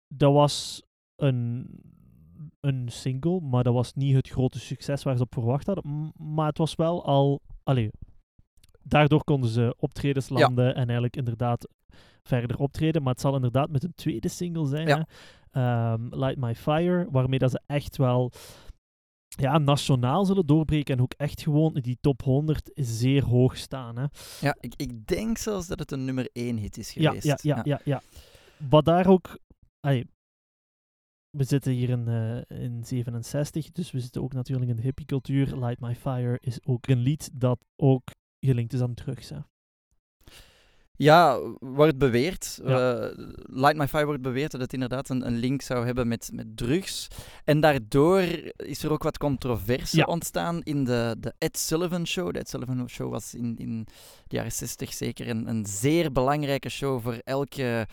[0.08, 0.82] Dat was
[1.16, 1.66] een,
[2.60, 6.12] een single, maar dat was niet het grote succes waar ze op verwacht hadden.
[6.16, 7.40] Maar het was wel al...
[7.62, 7.90] Allee,
[8.82, 10.34] daardoor konden ze optredens Ja.
[10.34, 11.68] landen en eigenlijk inderdaad
[12.22, 13.02] verder optreden.
[13.02, 14.96] Maar het zal inderdaad met een tweede single zijn, Ja.
[14.96, 15.02] hè.
[15.60, 18.32] Ehm, Light My Fire, waarmee dat ze echt wel
[19.36, 23.96] ja, nationaal zullen doorbreken en ook echt gewoon in die top 100 zeer hoog staan.
[23.96, 24.04] Hè.
[24.40, 27.42] Ja, ik, ik denk zelfs dat het een nummer 1 hit is Ja, geweest.
[27.42, 28.02] ja, ja, ja, ja.
[28.68, 29.38] Wat daar ook...
[29.80, 30.06] allee,
[31.30, 35.56] we zitten hier in, eh, in 67, dus we zitten ook natuurlijk in de hippiecultuur.
[35.56, 38.02] Light My Fire is ook een lied dat ook
[38.46, 39.28] gelinkt is aan drugs.
[39.28, 39.38] Hè.
[40.96, 42.60] Ja, wordt beweerd.
[42.64, 43.00] Ja.
[43.00, 43.10] eh,
[43.46, 46.56] Light My Fire wordt beweerd dat het inderdaad een, een link zou hebben met, met
[46.56, 47.08] drugs.
[47.44, 48.22] En daardoor
[48.56, 50.04] is er ook wat controverse Ja.
[50.04, 52.32] ontstaan in de, de Ed Sullivan Show.
[52.32, 53.86] De Ed Sullivan Show was in, in
[54.26, 57.86] de jaren 60 zeker een, een zeer belangrijke show voor elke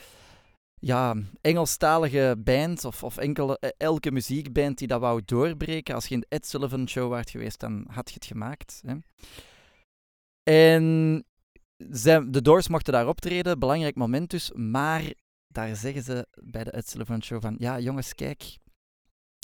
[0.80, 5.96] ja, Engelstalige band of, of enkele, eh, elke muziekband die dat wou doorbreken.
[5.96, 8.82] Als je in de Ed Sullivan Show waart geweest, dan had je het gemaakt.
[8.86, 8.94] Hè.
[10.44, 11.24] En
[11.90, 15.14] zij, de Doors mochten daar optreden, belangrijk moment dus, maar
[15.48, 18.58] daar zeggen ze bij de Ed Sullivan Show van, ja jongens, kijk,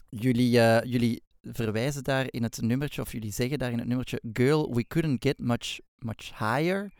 [0.09, 4.21] jullie, eh, jullie verwijzen daar in het nummertje, of jullie zeggen daar in het nummertje,
[4.33, 6.91] girl, we couldn't get much, much higher.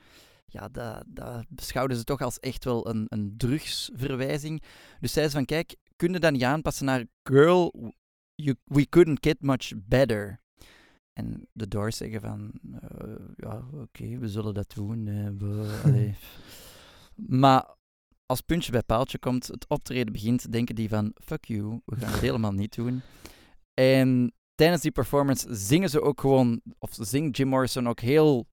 [0.46, 4.64] Ja, dat, dat beschouwden ze toch als echt wel een, een drugsverwijzing.
[5.00, 7.94] Dus zeiden ze van, kijk, kun je dat niet aanpassen naar girl,
[8.36, 10.40] you, we couldn't get much better.
[11.18, 12.52] En de Doors zeggen van,
[12.82, 15.06] eh, ja, oké, we zullen dat doen.
[15.38, 16.14] we-
[17.44, 17.76] maar
[18.26, 22.12] als puntje bij paaltje komt, het optreden begint, denken die van, fuck you, we gaan
[22.12, 23.02] het helemaal niet doen.
[23.74, 28.48] En tijdens die performance zingen ze ook gewoon, of zingt Jim Morrison ook heel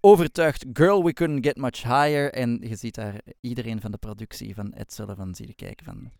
[0.00, 2.32] overtuigd, girl, we couldn't get much higher.
[2.32, 6.10] En je ziet daar iedereen van de productie van Ed Sullivan zie je kijken van,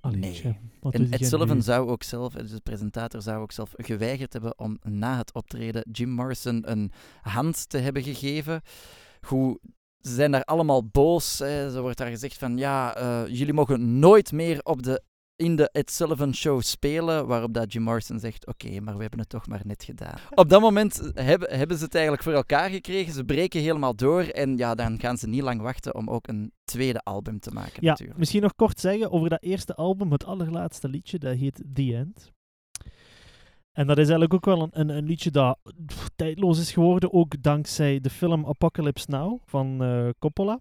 [0.00, 0.32] Allee, Nee.
[0.32, 0.56] tja,
[0.90, 1.62] en Ed jij Sullivan nu?
[1.62, 5.84] zou ook zelf, dus de presentator zou ook zelf geweigerd hebben om na het optreden
[5.92, 8.60] Jim Morrison een hand te hebben gegeven.
[9.20, 9.58] Goed,
[10.00, 11.38] ze zijn daar allemaal boos.
[11.38, 11.70] Hè.
[11.70, 15.02] Zo wordt daar gezegd van, ja, eh, jullie mogen nooit meer op de,
[15.38, 17.26] in de Ed Sullivan Show spelen.
[17.26, 20.18] Waarop dat Jim Morrison zegt, oké, maar we hebben het toch maar net gedaan.
[20.34, 23.12] Op dat moment hebben, hebben ze het eigenlijk voor elkaar gekregen.
[23.12, 24.22] Ze breken helemaal door.
[24.22, 27.78] En ja, dan gaan ze niet lang wachten om ook een tweede album te maken
[27.80, 28.18] Ja, natuurlijk.
[28.18, 32.32] misschien nog kort zeggen over dat eerste album, het allerlaatste liedje, dat heet The End.
[33.72, 37.12] En dat is eigenlijk ook wel een, een, een liedje dat pff, tijdloos is geworden,
[37.12, 40.60] ook dankzij de film Apocalypse Now van eh, Coppola.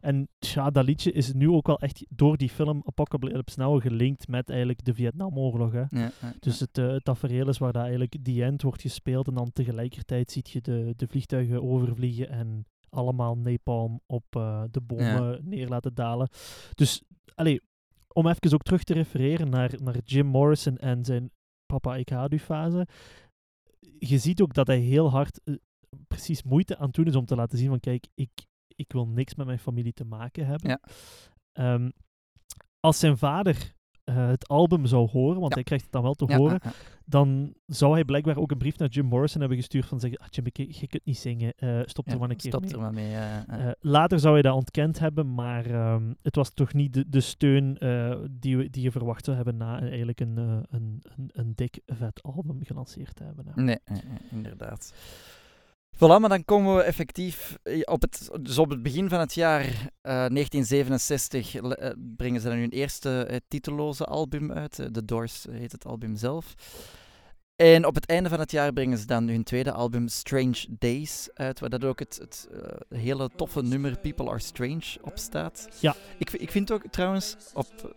[0.00, 4.28] En ja, dat liedje is nu ook wel echt door die film Apocalypse Now gelinkt
[4.28, 5.72] met eigenlijk de Vietnamoorlog.
[5.72, 5.84] Hè.
[5.88, 9.34] Ja, Dus het, eh, het tafereel is waar dat eigenlijk die end wordt gespeeld en
[9.34, 15.40] dan tegelijkertijd ziet je de, de vliegtuigen overvliegen en allemaal napalm op eh, de bomen
[15.44, 16.28] neer laten dalen.
[16.74, 17.02] Dus,
[17.34, 17.60] allee,
[18.12, 21.30] om even ook terug te refereren naar, naar Jim Morrison en zijn
[21.66, 22.86] Papa Ik Haat U fase.
[23.98, 25.54] Je ziet ook dat hij heel hard eh,
[26.08, 28.30] precies moeite aan het doen is om te laten zien van kijk, ik,
[28.80, 30.68] ik wil niks met mijn familie te maken hebben.
[30.70, 30.80] Ja.
[31.52, 31.90] Ehm,
[32.80, 33.72] als zijn vader
[34.04, 35.54] eh, het album zou horen, want Ja.
[35.54, 36.72] hij krijgt het dan wel te Ja, horen, ja,
[37.04, 40.26] dan zou hij blijkbaar ook een brief naar Jim Morrison hebben gestuurd van zeggen, ah,
[40.30, 42.72] Jim, ik, je kunt niet zingen, eh, stop er maar een keer Stop mee.
[43.14, 43.58] er maar.
[43.66, 47.20] Eh, later zou hij dat ontkend hebben, maar ehm, het was toch niet de, de
[47.20, 47.74] steun
[48.30, 52.22] die, we, die je verwacht zou hebben na eigenlijk een, een, een, een dik vet
[52.22, 53.44] album gelanceerd te hebben.
[53.64, 53.78] nee,
[54.30, 54.94] inderdaad.
[55.96, 59.34] Voilà, maar dan komen we effectief eh, op het, dus op het begin van het
[59.34, 59.72] jaar eh,
[60.02, 64.78] 1967 le- eh, brengen ze dan hun eerste eh, titelloze album uit.
[64.78, 66.54] Eh, The Doors heet het album zelf.
[67.56, 71.28] En op het einde van het jaar brengen ze dan hun tweede album Strange Days
[71.34, 75.68] uit, waar dat ook het, het eh, hele toffe nummer People Are Strange op staat.
[75.80, 75.94] Ja.
[76.18, 77.94] Ik, ik vind ook trouwens op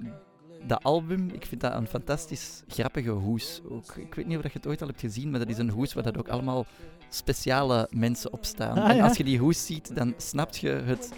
[0.68, 3.62] dat album, ik vind dat een fantastisch grappige hoes.
[3.70, 5.70] Ook, ik weet niet of je het ooit al hebt gezien, maar dat is een
[5.70, 6.66] hoes waar dat ook allemaal
[7.10, 8.78] speciale mensen op staan.
[8.78, 9.08] Ah, en ja.
[9.08, 11.14] als je die hoes ziet, dan snap je het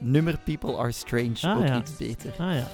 [0.00, 1.78] nummer People Are Strange Ah, ook ja.
[1.78, 2.30] iets beter.
[2.38, 2.68] Ah ja.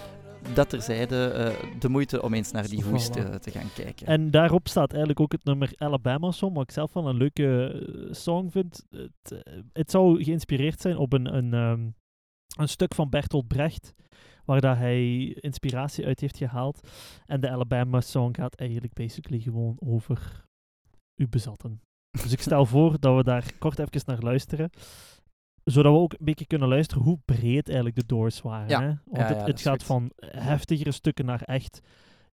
[0.54, 4.06] Dat terzijde, eh de moeite om eens naar die hoes te, te gaan kijken.
[4.06, 7.68] En daarop staat eigenlijk ook het nummer Alabama Song, wat ik zelf wel een leuke
[7.68, 8.84] eh, song vind.
[8.90, 11.80] Het, eh, het zou geïnspireerd zijn op een, een, ehm,
[12.56, 13.94] een stuk van Bertolt Brecht,
[14.44, 16.88] waar dat hij inspiratie uit heeft gehaald.
[17.26, 20.44] En de Alabama Song gaat eigenlijk basically gewoon over
[21.16, 21.80] u bezatten.
[22.22, 24.70] Dus ik stel voor dat we daar kort even naar luisteren.
[25.64, 28.68] Zodat we ook een beetje kunnen luisteren hoe breed eigenlijk de Doors waren.
[28.68, 28.80] Ja.
[28.80, 28.86] Hè?
[28.86, 29.84] Want Ja, ja, het, gaat goed.
[29.84, 31.80] van heftigere stukken naar echt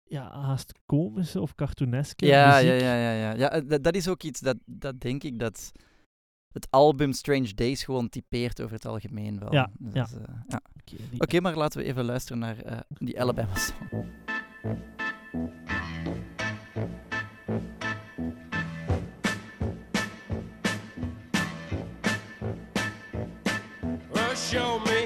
[0.04, 2.82] ja, haast komische of cartooneske Ja, ja, muziek.
[2.82, 3.34] ja, ja, ja.
[3.34, 5.72] ja eh, dat, dat is ook iets dat, dat denk ik dat
[6.58, 9.54] het album Strange Days gewoon typeert over het algemeen wel.
[9.54, 10.08] Ja, Dus, ja.
[10.18, 10.62] eh, ja.
[11.18, 14.06] Oké, maar laten we even luisteren naar eh, die Alabama song.
[24.14, 24.97] Well, show me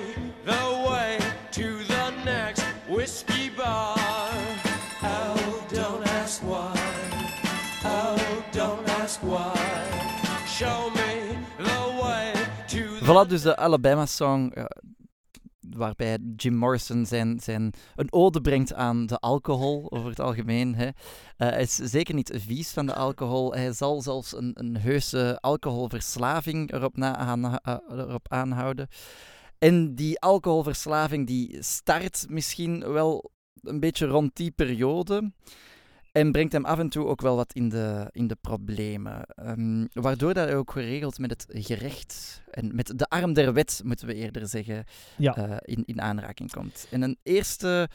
[13.11, 14.65] Voilà, dus de Alabama song, eh,
[15.59, 20.75] waarbij Jim Morrison zijn, zijn, een ode brengt aan de alcohol over het algemeen.
[20.75, 20.85] Hè.
[20.85, 20.93] Eh,
[21.37, 23.53] hij is zeker niet vies van de alcohol.
[23.53, 28.87] Hij zal zelfs een, een heuse alcoholverslaving erop, na, eh, erop aanhouden.
[29.57, 35.31] En die alcoholverslaving die start misschien wel een beetje rond die periode.
[36.11, 39.23] En brengt hem af en toe ook wel wat in de, in de problemen.
[39.25, 43.81] Ehm, waardoor dat hij ook geregeld met het gerecht en met de arm der wet,
[43.85, 44.83] moeten we eerder zeggen,
[45.17, 45.35] ja.
[45.35, 46.87] eh, in, in aanraking komt.
[46.89, 47.89] En een eerste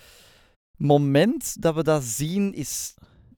[0.77, 2.95] moment dat we dat zien is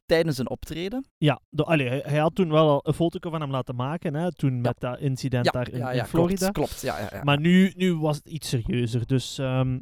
[0.06, 1.06] tijdens een optreden.
[1.18, 4.14] ja de, allee, hij, hij had toen wel al een foto van hem laten maken,
[4.14, 6.50] hè, toen met dat incident Ja, daar in, in ja, Florida.
[6.50, 7.24] Klopt, klopt ja, ja, ja.
[7.24, 9.06] Maar nu, nu was het iets serieuzer.
[9.06, 9.78] Dus ehm,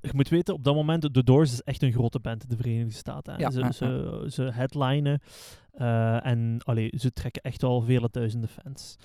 [0.00, 2.56] je moet weten, op dat moment, The Doors is echt een grote band in de
[2.56, 3.38] Verenigde Staten.
[3.38, 5.20] Ja, ze, ze, ze headlinen
[5.70, 8.96] eh, en allee, ze trekken echt wel vele duizenden fans.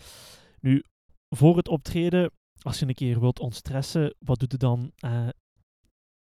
[0.60, 0.84] Nu,
[1.30, 2.32] voor het optreden,
[2.62, 4.92] als je een keer wilt ontstressen, wat doe je dan?
[4.96, 5.28] Eh,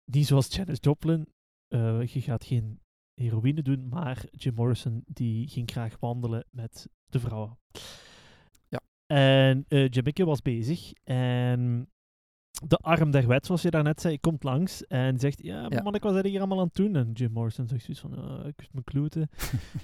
[0.04, 1.28] niet zoals Janis Joplin,
[1.68, 2.80] eh, je gaat geen
[3.14, 7.58] heroïne doen, maar Jim Morrison die ging graag wandelen met de vrouwen.
[8.68, 8.80] Ja.
[9.06, 11.90] En Jamikke was bezig en
[12.66, 15.82] de arm der wet, zoals je daarnet zei, komt langs en zegt, ja, Ja.
[15.82, 16.96] man, ik was hier allemaal aan het doen.
[16.96, 19.28] En Jim Morrison zegt zoiets van, "Eh, ik wist mijn kloeten.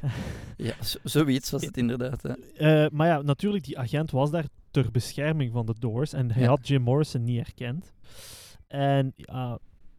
[0.56, 2.22] ja zo- zoiets was het inderdaad.
[2.22, 2.32] Hè.
[2.32, 6.42] Eh, maar ja, natuurlijk, die agent was daar ter bescherming van de Doors en hij
[6.42, 6.48] Ja.
[6.48, 7.92] had Jim Morrison niet herkend.
[8.66, 9.14] En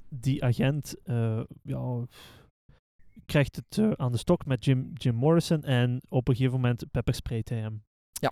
[0.09, 2.05] die agent eh, ja,
[3.25, 6.85] krijgt het eh, aan de stok met Jim, Jim Morrison en op een gegeven moment
[6.91, 7.83] peppersprayt hij hem.
[8.11, 8.31] Ja.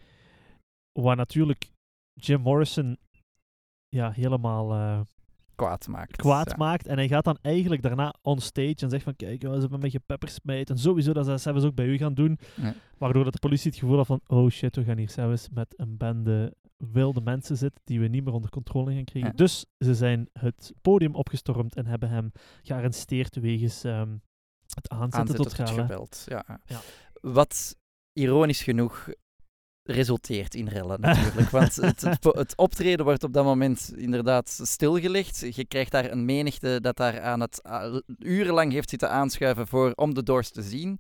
[0.92, 1.72] Waar natuurlijk
[2.14, 2.98] Jim Morrison
[3.94, 5.00] ja, helemaal eh,
[5.56, 6.16] Kwaad maakt.
[6.16, 6.56] kwaad ja.
[6.58, 6.88] maakt.
[6.88, 9.92] En hij gaat dan eigenlijk daarna on stage en zegt van kijk, we hebben met
[9.92, 10.70] je peppersprayt.
[10.70, 12.40] En sowieso dat ze zelfs ook bij u gaan doen.
[12.56, 12.74] Ja.
[12.98, 15.74] Waardoor dat de politie het gevoel had van oh shit, we gaan hier zelfs met
[15.78, 19.32] een bende wilde mensen zitten die we niet meer onder controle gaan krijgen.
[19.32, 19.38] Ja.
[19.38, 24.18] Dus ze zijn het podium opgestormd en hebben hem gearresteerd wegens ehm,
[24.68, 26.26] Het aanzetten aanzetten tot tot geweld.
[26.28, 26.60] Ja.
[27.22, 27.76] Wat
[28.14, 29.10] ironisch genoeg
[29.84, 31.50] resulteert in rellen natuurlijk.
[31.50, 35.56] Want het, het, optreden wordt op dat moment inderdaad stilgelegd.
[35.56, 37.62] Je krijgt daar een menigte dat daar aan het
[38.18, 41.00] urenlang heeft zitten aanschuiven voor, om de Doors te zien.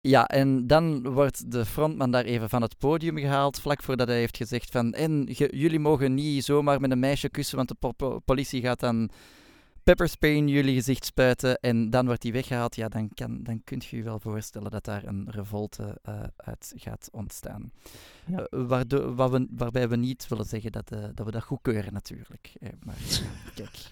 [0.00, 4.18] Ja, en dan wordt de frontman daar even van het podium gehaald, vlak voordat hij
[4.18, 7.92] heeft gezegd van en jullie mogen niet zomaar met een meisje kussen, want de po-
[7.92, 9.10] po- politie gaat dan
[9.88, 12.76] pepperspray in jullie gezicht spuiten en dan wordt hij weggehaald.
[12.76, 16.72] Ja, dan, kan, dan kunt je je wel voorstellen dat daar een revolte eh, uit
[16.76, 17.72] gaat ontstaan.
[18.26, 18.38] Ja.
[18.38, 22.52] Eh, waardoor, we, waarbij we niet willen zeggen dat, eh, dat we dat goedkeuren natuurlijk.
[22.60, 22.96] Eh, maar
[23.54, 23.90] kijk.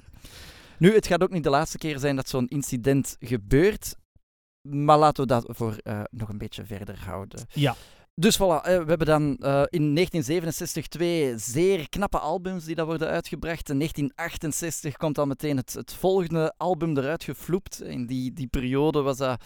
[0.78, 3.96] Nu, het gaat ook niet de laatste keer zijn dat zo'n incident gebeurt.
[4.61, 5.80] Maar laten we dat voor
[6.11, 7.46] nog een beetje verder houden.
[7.52, 7.76] Ja.
[8.18, 12.87] Dus voilà, eh, we hebben dan eh, in 1967 twee zeer knappe albums die dat
[12.87, 13.68] worden uitgebracht.
[13.68, 17.83] In 1968 komt dan meteen het, het volgende album eruit gefloept.
[17.83, 19.40] In die, die periode was dat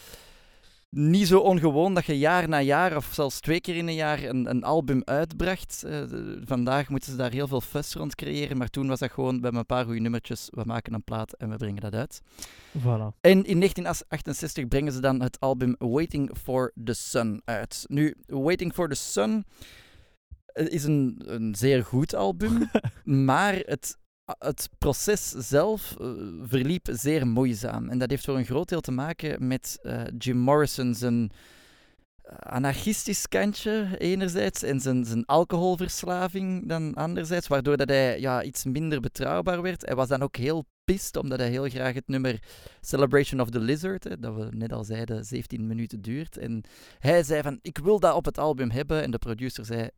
[0.91, 4.23] niet zo ongewoon dat je jaar na jaar, of zelfs twee keer in een jaar,
[4.23, 5.83] een, een album uitbracht.
[5.83, 6.03] Eh,
[6.45, 9.53] vandaag moeten ze daar heel veel fuss rond creëren, maar toen was dat gewoon, we
[9.53, 12.23] een paar goede nummertjes, we maken een plaat en we brengen dat uit.
[12.79, 13.15] Voilà.
[13.21, 17.85] En in 1968 brengen ze dan het album Waiting for the Sun uit.
[17.87, 19.45] Nu, Waiting for the Sun
[20.47, 22.71] eh, is een, een zeer goed album,
[23.27, 23.99] maar het,
[24.39, 26.09] het proces zelf eh,
[26.43, 27.89] verliep zeer moeizaam.
[27.89, 31.37] En dat heeft voor een groot deel te maken met eh, Jim Morrison zijn eh,
[32.39, 39.01] anarchistisch kantje enerzijds en zijn, zijn alcoholverslaving dan anderzijds, waardoor dat hij ja, iets minder
[39.01, 39.87] betrouwbaar werd.
[39.87, 42.43] Hij was dan ook heel pist, omdat hij heel graag het nummer
[42.81, 46.37] Celebration of the Lizard, hè, dat we net al zeiden, 17 minuten duurt.
[46.37, 46.63] En
[46.99, 49.03] hij zei van, ik wil dat op het album hebben.
[49.03, 49.89] En de producer zei,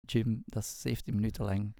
[0.00, 1.74] Jim, dat is 17 minuten lang.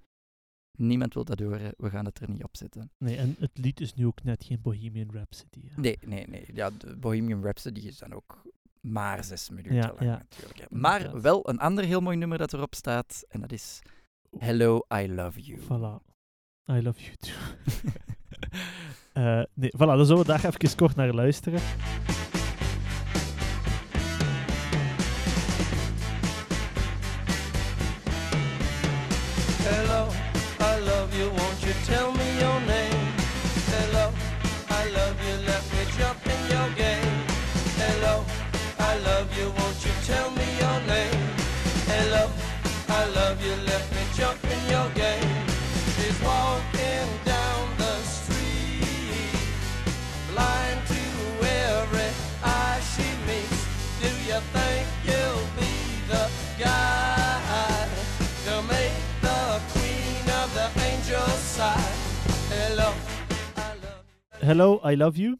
[0.77, 2.91] Niemand wil dat horen, we gaan het er niet op zetten.
[2.97, 5.61] Nee, en het lied is nu ook net geen Bohemian Rhapsody.
[5.69, 5.81] hè.
[5.81, 6.45] Nee, nee, nee.
[6.53, 8.41] Ja, de Bohemian Rhapsody is dan ook
[8.91, 10.59] maar zes minuten Ja, lang natuurlijk.
[10.59, 10.65] hè.
[10.69, 13.23] Maar wel een ander heel mooi nummer dat erop staat.
[13.29, 13.79] En dat is
[14.37, 15.59] Hello, I Love You.
[15.59, 16.03] Voilà.
[16.69, 17.35] I love you too.
[19.13, 21.59] Eh, nee, voilà, dan zullen we daar even kort naar luisteren.
[64.47, 65.37] Hello, I love you.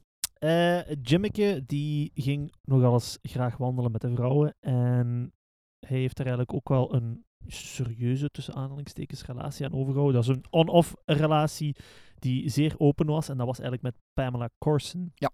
[1.02, 4.56] Jimmeke, die ging nogal eens graag wandelen met de vrouwen.
[4.60, 5.34] En
[5.80, 10.22] hij heeft er eigenlijk ook wel een serieuze, tussen aanhalingstekens, relatie aan overgehouden.
[10.22, 11.76] Dat is een on-off relatie
[12.16, 13.30] die zeer open was.
[13.30, 15.12] En dat was eigenlijk met Pamela Corson.
[15.14, 15.32] Ja.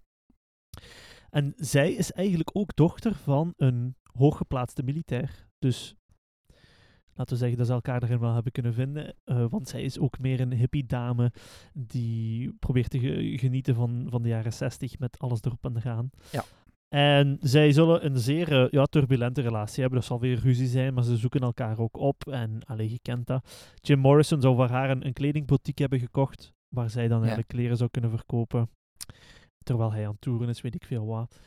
[1.30, 5.48] En zij is eigenlijk ook dochter van een hooggeplaatste militair.
[5.58, 5.94] Dus
[7.14, 9.14] laten we zeggen dat ze elkaar erin wel hebben kunnen vinden.
[9.24, 11.32] eh, want zij is ook meer een hippie dame
[11.72, 16.10] die probeert te ge- genieten van, van de jaren 60 met alles erop en eraan.
[16.32, 16.44] Ja.
[16.88, 19.98] En zij zullen een zeer eh, ja, turbulente relatie hebben.
[20.00, 22.26] Dat zal weer ruzie zijn, maar ze zoeken elkaar ook op.
[22.28, 23.72] En allee, je kent dat.
[23.74, 27.76] Jim Morrison zou voor haar een, een kledingboutique hebben gekocht, waar zij dan eigenlijk kleren
[27.76, 28.68] zou kunnen verkopen.
[29.62, 31.38] Terwijl hij aan toeren is, weet ik veel wat.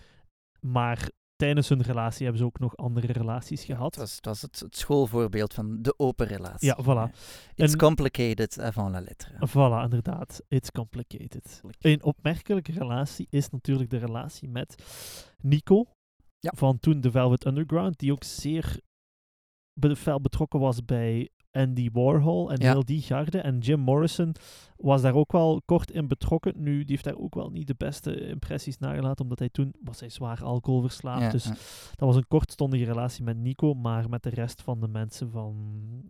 [0.60, 3.95] Maar tijdens hun relatie hebben ze ook nog andere relaties gehad.
[3.95, 6.67] Het was, het, was het, het schoolvoorbeeld van de open relatie.
[6.67, 7.15] Ja, voilà.
[7.56, 9.47] It's En- complicated avant la lettre.
[9.47, 10.41] Voilà, inderdaad.
[10.47, 11.61] It's complicated.
[11.80, 14.84] Een opmerkelijke relatie is natuurlijk de relatie met
[15.41, 15.86] Nico.
[16.39, 16.51] Ja.
[16.55, 18.80] Van toen de Velvet Underground, die ook zeer
[19.95, 22.72] fel betrokken was bij Andy Warhol en Ja.
[22.72, 23.39] heel die garde.
[23.39, 24.36] En Jim Morrison
[24.78, 26.53] was daar ook wel kort in betrokken.
[26.58, 29.99] Nu, die heeft daar ook wel niet de beste impressies nagelaten, omdat hij toen was
[29.99, 31.22] hij zwaar alcoholverslaafd.
[31.22, 31.49] Ja, dus ja.
[31.95, 35.55] dat was een kortstondige relatie met Nico, maar met de rest van de mensen van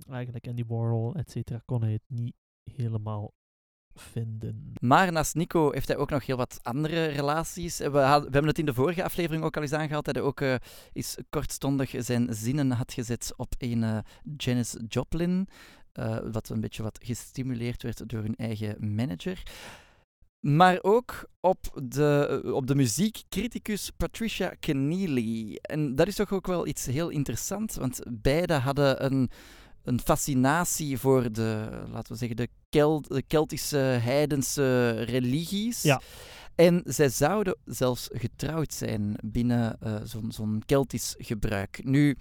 [0.10, 3.34] eigenlijk Andy Warhol, et cetera, kon hij het niet helemaal
[3.98, 4.74] vinden.
[4.80, 7.78] Maar naast Nico heeft hij ook nog heel wat andere relaties.
[7.78, 10.24] We, had- we hebben het in de vorige aflevering ook al eens aangehaald, dat hij
[10.24, 10.56] ook eh
[10.94, 13.98] eens kortstondig zijn zinnen had gezet op een eh,
[14.38, 15.48] Janis Joplin,
[15.92, 19.44] eh, wat een beetje wat gestimuleerd werd door hun eigen manager.
[20.40, 25.56] Maar ook op de, eh, op de muziekcriticus Patricia Keneally.
[25.62, 29.30] En dat is toch ook wel iets heel interessants, want beide hadden een,
[29.88, 32.50] een fascinatie voor de, laten we zeggen, de,
[33.08, 35.82] de Keltische heidense religies.
[35.82, 36.02] Ja.
[36.56, 39.96] En zij zouden zelfs getrouwd zijn binnen eh,
[40.30, 41.80] zo'n Keltisch gebruik.
[41.84, 42.18] Nu,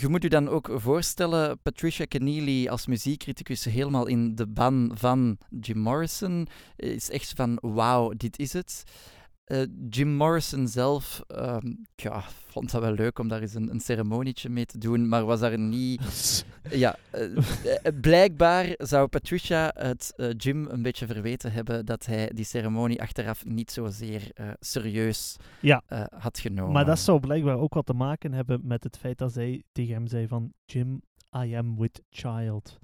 [0.00, 5.38] je moet je dan ook voorstellen, Patricia Keneally als muziekcriticus helemaal in de ban van
[5.60, 8.84] Jim Morrison is echt van wauw, dit is het.
[9.46, 13.80] Eh, Jim Morrison zelf ehm, ja, vond dat wel leuk om daar eens een, een
[13.80, 16.44] ceremonietje mee te doen, maar was daar niet...
[16.70, 22.44] Ja, eh, eh, blijkbaar zou Patricia het Jim een beetje verweten hebben dat hij die
[22.44, 24.30] ceremonie achteraf niet zozeer
[24.60, 25.82] serieus Ja.
[26.18, 26.72] had genomen.
[26.72, 29.94] Maar dat zou blijkbaar ook wat te maken hebben met het feit dat zij tegen
[29.94, 31.02] hem zei van Jim,
[31.44, 32.78] I am with child.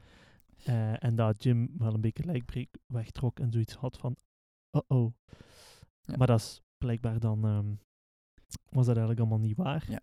[0.98, 4.16] En dat Jim wel een beetje lijkbreek wegtrok en zoiets had van,
[4.72, 5.12] uh-oh.
[6.04, 6.16] Ja.
[6.16, 7.66] Maar dat is blijkbaar dan, ehm,
[8.68, 9.84] was dat eigenlijk allemaal niet waar.
[9.88, 10.00] Ja,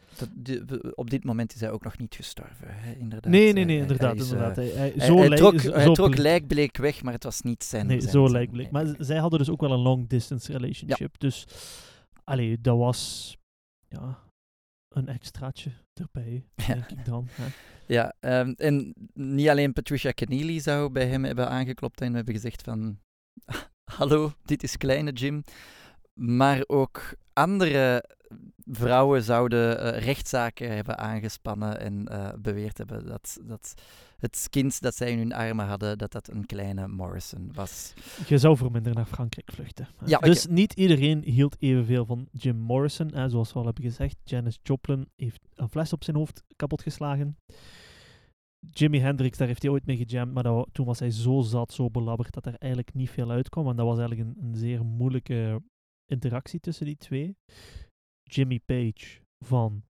[0.66, 3.32] dat, op dit moment is hij ook nog niet gestorven, hè, inderdaad.
[3.32, 4.16] nee, nee, nee, inderdaad.
[4.16, 4.56] hij is, eh, inderdaad.
[4.56, 7.64] Hij, hij, hij, zo hij trok, zo- hij trok lijkbleek weg, maar het was niet
[7.64, 7.88] zijn...
[7.88, 8.72] Nee, zijn- zo lijkbleek.
[8.72, 11.20] Maar zij hadden dus ook wel een long distance relationship.
[11.20, 11.48] Dus,
[12.24, 13.36] allee, dat was,
[13.88, 14.20] ja,
[14.90, 16.66] een extraatje erbij, Ja.
[16.68, 17.28] denk ik dan.
[17.32, 17.48] hè.
[17.88, 22.62] Ja, ehm, en niet alleen Patricia Keneally zou bij hem hebben aangeklopt en hebben gezegd
[22.62, 23.00] van...
[23.98, 25.44] Hallo, dit is kleine Jim.
[26.20, 28.04] Maar ook andere
[28.72, 33.74] vrouwen zouden eh, rechtszaken hebben aangespannen en eh, beweerd hebben dat, dat
[34.18, 37.94] het kind dat zij in hun armen hadden, dat dat een kleine Morrison was.
[38.28, 39.88] Je zou voor minder naar Frankrijk vluchten.
[40.06, 43.14] Ja, dus niet iedereen hield evenveel van Jim Morrison.
[43.14, 43.30] Hè.
[43.30, 47.38] Zoals we al hebben gezegd, Janis Joplin heeft een fles op zijn hoofd kapotgeslagen.
[48.60, 51.74] Jimi Hendrix, daar heeft hij ooit mee gejamd, maar dat, toen was hij zo zat,
[51.74, 53.68] zo belabberd, dat er eigenlijk niet veel uitkwam.
[53.68, 55.62] En dat was eigenlijk een, een zeer moeilijke
[56.10, 57.38] interactie tussen die twee.
[58.24, 59.84] Jimmy Page van...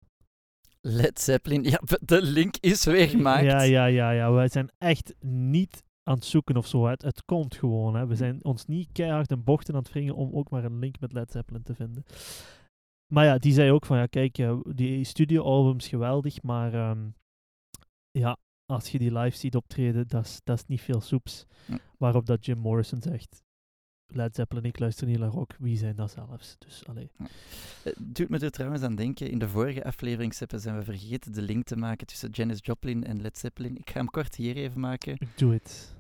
[0.81, 3.45] Led Zeppelin, ja, de link is weer gemaakt.
[3.45, 4.33] Ja, ja, ja, ja.
[4.33, 6.87] Wij zijn echt niet aan het zoeken of zo.
[6.87, 7.95] Het, het komt gewoon.
[7.95, 8.07] Hè.
[8.07, 11.01] We zijn ons niet keihard in bochten aan het wringen om ook maar een link
[11.01, 12.05] met Led Zeppelin te vinden.
[13.13, 17.09] Maar ja, die zei ook van, ja, kijk, eh, die studioalbums geweldig, maar ehm,
[18.11, 18.37] ja,
[18.73, 21.47] als je die live ziet optreden, dat is- dat is niet veel soeps.
[21.67, 21.79] Ja.
[21.99, 23.43] Waarop dat Jim Morrison zegt,
[24.13, 26.57] Led Zeppelin, ik luister niet naar rock, wie zijn dat zelfs?
[26.59, 27.11] Dus, allee.
[27.83, 31.43] Het doet me er trouwens aan denken, in de vorige aflevering zijn we vergeten de
[31.43, 33.77] link te maken tussen Janis Joplin en Led Zeppelin.
[33.77, 35.19] Ik ga hem kort hier even maken.
[35.37, 35.97] Do it.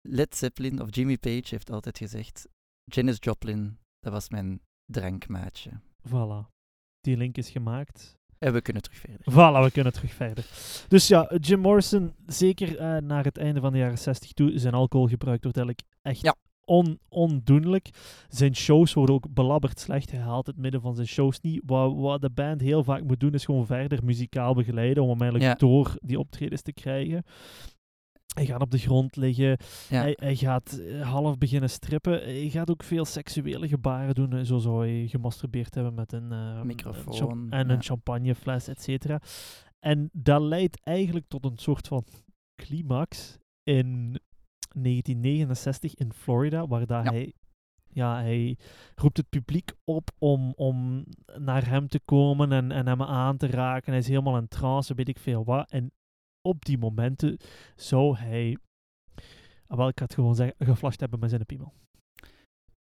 [0.00, 2.48] Led Zeppelin, of Jimmy Page, heeft altijd gezegd,
[2.84, 4.60] Janis Joplin, dat was mijn
[4.92, 5.70] drankmaatje.
[6.08, 6.54] Voilà.
[7.00, 8.16] Die link is gemaakt.
[8.38, 9.32] En we kunnen terug verder.
[9.32, 10.46] Voilà, we kunnen terug verder.
[10.88, 14.74] Dus ja, Jim Morrison, zeker eh, naar het einde van de jaren 60 toe, zijn
[14.74, 16.36] alcoholgebruik wordt eigenlijk echt Ja.
[16.66, 17.90] On, ondoenlijk.
[18.28, 20.10] Zijn shows worden ook belabberd slecht.
[20.10, 21.62] Hij haalt het midden van zijn shows niet.
[21.66, 25.20] Wat, wat de band heel vaak moet doen, is gewoon verder muzikaal begeleiden om hem
[25.20, 25.66] eigenlijk Ja.
[25.66, 27.22] door die optredens te krijgen.
[28.34, 29.58] Hij gaat op de grond liggen.
[29.88, 30.00] Ja.
[30.00, 32.12] Hij, hij gaat eh, half beginnen strippen.
[32.12, 34.46] Hij gaat ook veel seksuele gebaren doen.
[34.46, 37.74] Zo zou hij gemasturbeerd hebben met een, eh, een Microfoon, en ja.
[37.74, 39.20] een champagnefles, et cetera.
[39.78, 42.04] En dat leidt eigenlijk tot een soort van
[42.56, 44.20] climax in
[44.82, 47.10] 1969 in Florida, waar dat Ja.
[47.10, 47.32] hij,
[47.92, 48.58] ja, hij
[48.94, 51.04] roept het publiek op om, om
[51.38, 53.90] naar hem te komen en, en hem aan te raken.
[53.90, 55.70] Hij is helemaal in trance, weet ik veel wat.
[55.70, 55.92] En
[56.40, 57.38] op die momenten
[57.76, 58.56] zou hij,
[59.66, 61.72] ah, wel, ik het gewoon zeggen, geflasht hebben met zijn piemel.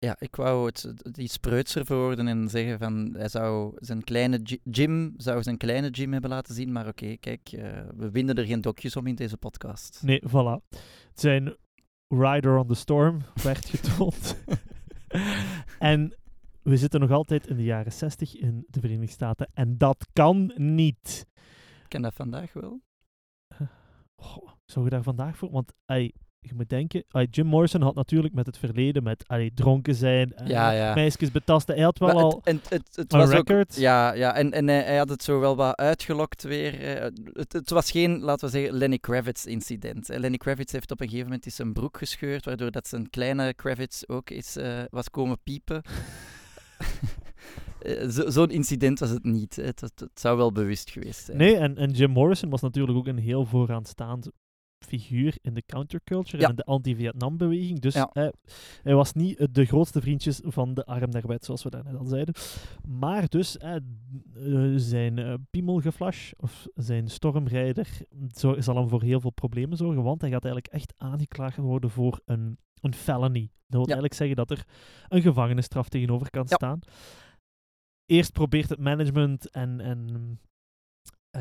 [0.07, 4.43] Ja, ik wou het het iets preutser verwoorden en zeggen van hij zou zijn kleine
[4.65, 8.45] Jim zou zijn kleine Jim hebben laten zien, maar oké, kijk, eh, we winden er
[8.45, 10.03] geen dokjes om in deze podcast.
[10.03, 10.79] Nee, voilà.
[11.15, 11.57] Zijn
[12.09, 14.37] Rider on the Storm werd getoond.
[15.79, 16.17] en
[16.63, 19.51] we zitten nog altijd in de jaren 60 in de Verenigde Staten.
[19.55, 21.27] En dat kan niet.
[21.89, 22.81] Kan dat vandaag wel?
[24.17, 25.51] Goh, zou je daar vandaag voor?
[25.51, 29.95] Want ey, je moet denken, Jim Morrison had natuurlijk met het verleden, met ey, dronken
[29.95, 30.95] zijn, eh, Ja, ja.
[30.95, 31.75] meisjes betasten.
[31.75, 33.77] Hij had wel Maar al het, en het, het een was ook, record.
[33.77, 36.81] ja, ja, en, en hij, hij had het zo wel wat uitgelokt weer.
[36.97, 40.11] eh, Het, het was geen, laten we zeggen, Lenny Kravitz incident.
[40.11, 43.55] Eh, Lenny Kravitz heeft op een gegeven moment zijn broek gescheurd, waardoor dat zijn kleine
[43.55, 45.83] Kravitz ook is, eh, was komen piepen.
[47.79, 49.57] Eh, zo- Zo'n incident was het niet.
[49.57, 51.37] Het, het, het zou wel bewust geweest zijn.
[51.37, 54.31] Nee, en, en Jim Morrison was natuurlijk ook een heel vooraanstaand
[54.79, 56.45] figuur in de counterculture Ja.
[56.45, 57.81] en in de anti-Vietnam-beweging.
[57.81, 58.11] Dus Ja.
[58.13, 58.33] hij,
[58.83, 61.97] hij was niet eh, de grootste vriendjes van de arm der wet, zoals we daarnet
[61.97, 62.35] al zeiden.
[62.89, 63.75] Maar dus eh,
[64.77, 67.89] zijn eh, piemelgeflash, of zijn stormrijder,
[68.59, 72.21] zal hem voor heel veel problemen zorgen, want hij gaat eigenlijk echt aangeklaagd worden voor
[72.25, 73.51] een, een felony.
[73.67, 74.65] Dat wil eigenlijk zeggen dat er
[75.09, 76.57] een gevangenisstraf tegenover kan Ja.
[76.57, 76.79] staan.
[78.07, 80.39] Eerst probeert het management en, en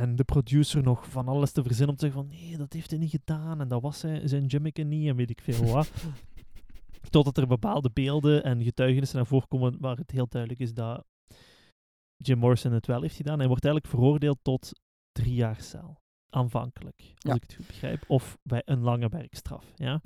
[0.01, 2.89] en de producer nog van alles te verzinnen om te zeggen van nee, dat heeft
[2.89, 5.91] hij niet gedaan en dat was zijn, zijn Jimmeke niet en weet ik veel wat.
[7.09, 11.05] Totdat er bepaalde beelden en getuigenissen naar voren komen waar het heel duidelijk is dat
[12.17, 13.37] Jim Morrison het wel heeft gedaan.
[13.39, 14.71] Hij wordt eigenlijk veroordeeld tot
[15.11, 15.97] drie jaar cel.
[16.29, 17.33] Aanvankelijk, als Ja.
[17.33, 18.03] ik het goed begrijp.
[18.07, 19.65] Of bij een lange werkstraf.
[19.75, 20.01] Ja?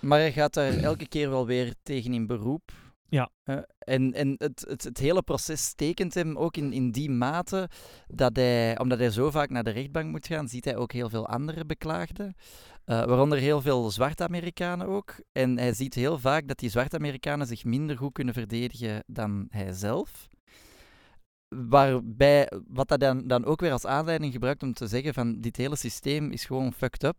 [0.00, 2.72] Maar hij gaat daar elke keer wel weer tegen in beroep.
[3.10, 3.30] Ja.
[3.42, 7.68] Eh, en en het, het, het hele proces tekent hem ook in, in die mate
[8.06, 11.08] dat hij, omdat hij zo vaak naar de rechtbank moet gaan, ziet hij ook heel
[11.08, 12.34] veel andere beklaagden.
[12.84, 15.14] eh, waaronder heel veel zwarte Amerikanen ook.
[15.32, 19.46] En hij ziet heel vaak dat die zwarte Amerikanen zich minder goed kunnen verdedigen dan
[19.50, 20.28] hij zelf.
[21.48, 25.56] Waarbij, wat hij dan, dan ook weer als aanleiding gebruikt om te zeggen van dit
[25.56, 27.16] hele systeem is gewoon fucked up.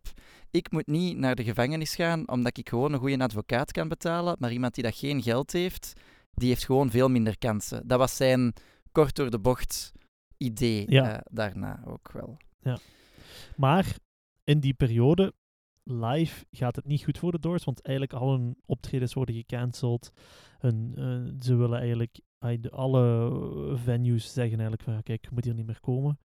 [0.50, 4.36] Ik moet niet naar de gevangenis gaan omdat ik gewoon een goede advocaat kan betalen,
[4.38, 5.92] maar iemand die dat geen geld heeft,
[6.32, 7.88] die heeft gewoon veel minder kansen.
[7.88, 8.52] Dat was zijn
[8.92, 9.92] kort door de bocht
[10.36, 11.12] idee Ja.
[11.14, 12.36] eh, daarna ook wel.
[13.56, 13.96] Maar
[14.44, 15.32] in die periode,
[15.84, 20.10] live, gaat het niet goed voor de Doors, want eigenlijk al hun optredens worden gecanceld.
[20.58, 22.20] Hun, eh, ze willen eigenlijk,
[22.70, 26.18] alle venues zeggen eigenlijk van, ja, kijk, je moet hier niet meer komen.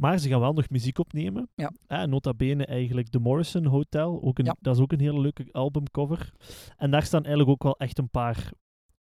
[0.00, 1.48] Maar ze gaan wel nog muziek opnemen.
[1.54, 1.72] Ja.
[1.86, 4.22] Eh, nota bene eigenlijk de Morrison Hotel.
[4.22, 4.56] Ook een, Ja.
[4.60, 6.32] Dat is ook een hele leuke albumcover.
[6.76, 8.52] En daar staan eigenlijk ook wel echt een paar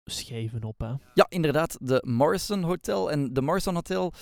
[0.04, 0.80] schijven op.
[0.80, 0.94] Hè.
[1.14, 3.12] Ja, inderdaad, de Morrison Hotel.
[3.12, 4.14] En de Morrison Hotel,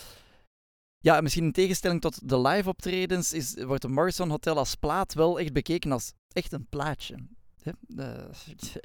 [0.99, 5.13] ja, misschien in tegenstelling tot de live optredens, is, wordt de Morrison Hotel als plaat
[5.13, 7.15] wel echt bekeken als echt een plaatje.
[7.63, 7.71] Hè?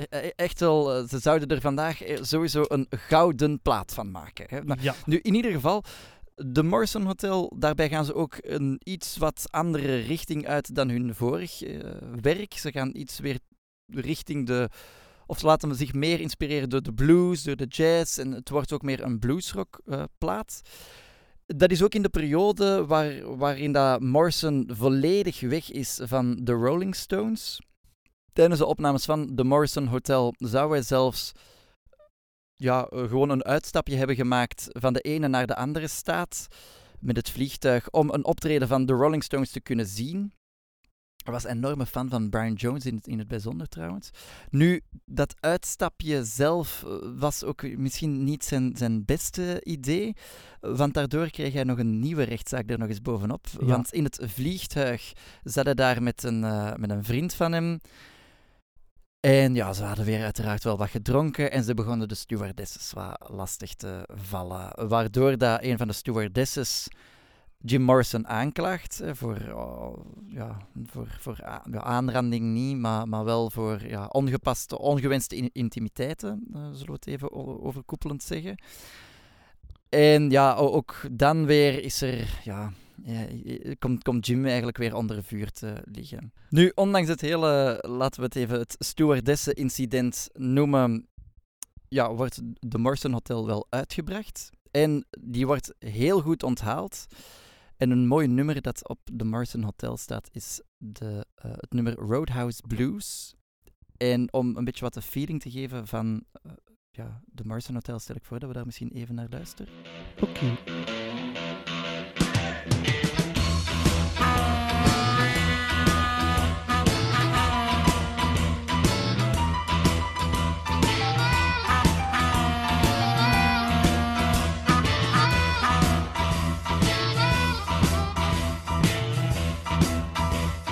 [0.09, 4.47] Eh, echt wel, eh, ze zouden er vandaag eh, sowieso een gouden plaat van maken.
[4.49, 4.61] Hè?
[4.81, 4.95] Ja.
[5.05, 5.85] nu, in ieder geval,
[6.45, 11.15] de Morrison Hotel, daarbij gaan ze ook een iets wat andere richting uit dan hun
[11.15, 11.79] vorig eh,
[12.21, 12.55] werk.
[12.55, 13.39] Ze gaan iets weer
[13.87, 14.69] richting de...
[15.27, 18.19] Of ze laten zich meer inspireren door de blues, door de jazz.
[18.19, 20.61] En het wordt ook meer een bluesrock eh, plaat.
[21.47, 26.53] Dat is ook in de periode waar, waarin dat Morrison volledig weg is van de
[26.53, 27.61] Rolling Stones.
[28.39, 31.33] Tijdens de opnames van de Morrison Hotel zou hij zelfs
[32.55, 36.47] ja, gewoon een uitstapje hebben gemaakt van de ene naar de andere staat
[37.01, 40.33] met het vliegtuig om een optreden van de Rolling Stones te kunnen zien.
[41.25, 44.11] Hij was een enorme fan van Brian Jones in het, in het bijzonder trouwens.
[44.51, 50.17] Nu, dat uitstapje zelf eh, was ook misschien niet zijn, zijn beste idee,
[50.61, 53.47] want daardoor kreeg hij nog een nieuwe rechtszaak er nog eens bovenop.
[53.61, 53.67] Ja.
[53.67, 55.13] Want in het vliegtuig
[55.43, 57.79] zat hij daar met een, eh, met een vriend van hem.
[59.21, 63.29] En ja, ze hadden weer uiteraard wel wat gedronken en ze begonnen de stewardesses wat
[63.31, 64.89] lastig te vallen.
[64.89, 66.89] Waardoor dat een van de stewardesses
[67.61, 70.57] Jim Morrison aanklaagt eh, voor, oh, ja,
[70.87, 71.45] voor, voor
[71.81, 77.07] aanranding niet, maar, maar wel voor ja, ongepaste, ongewenste in- intimiteiten, eh, zullen we het
[77.07, 78.63] even overkoepelend zeggen.
[79.89, 82.73] En ja, ook dan weer is er, ja,
[83.79, 86.33] komt, komt Jim eigenlijk weer onder vuur te liggen.
[86.51, 91.09] Nu, ondanks het hele, laten we het even het stewardessen-incident noemen,
[91.89, 94.51] ja, wordt de Morrison Hotel wel uitgebracht.
[94.71, 97.07] En die wordt heel goed onthaald.
[97.77, 101.95] En een mooi nummer dat op de Morrison Hotel staat is de, eh, het nummer
[101.95, 103.35] Roadhouse Blues.
[103.97, 106.53] En om een beetje wat de feeling te geven van eh,
[106.91, 109.73] ja, de Morrison Hotel, stel ik voor dat we daar misschien even naar luisteren.
[110.21, 110.57] Oké.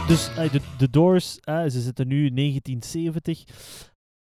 [0.08, 3.44] Dus eh, de, de Doors, eh, ze zitten nu in 1970.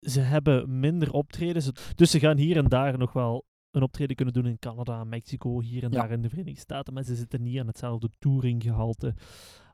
[0.00, 1.70] Ze hebben minder optredens.
[1.94, 5.60] Dus ze gaan hier en daar nog wel een optreden kunnen doen in Canada, Mexico,
[5.60, 6.00] hier en Ja.
[6.00, 6.94] daar in de Verenigde Staten.
[6.94, 9.14] Maar ze zitten niet aan hetzelfde touringgehalte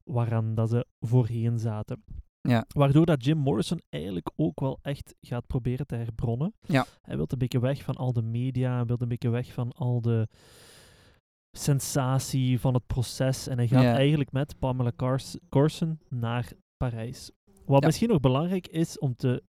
[0.04, 2.04] waaraan dat ze voorheen zaten.
[2.40, 2.64] Ja.
[2.74, 6.54] Waardoor dat Jim Morrison eigenlijk ook wel echt gaat proberen te herbronnen.
[6.60, 6.86] Ja.
[7.02, 9.72] Hij wil een beetje weg van al de media, hij wil een beetje weg van
[9.72, 10.28] al de
[11.52, 13.46] sensatie van het proces.
[13.46, 17.30] En hij gaat eigenlijk met Pamela Cars- Corson naar Parijs.
[17.64, 17.86] Wat Ja.
[17.86, 19.42] misschien nog belangrijk is om te,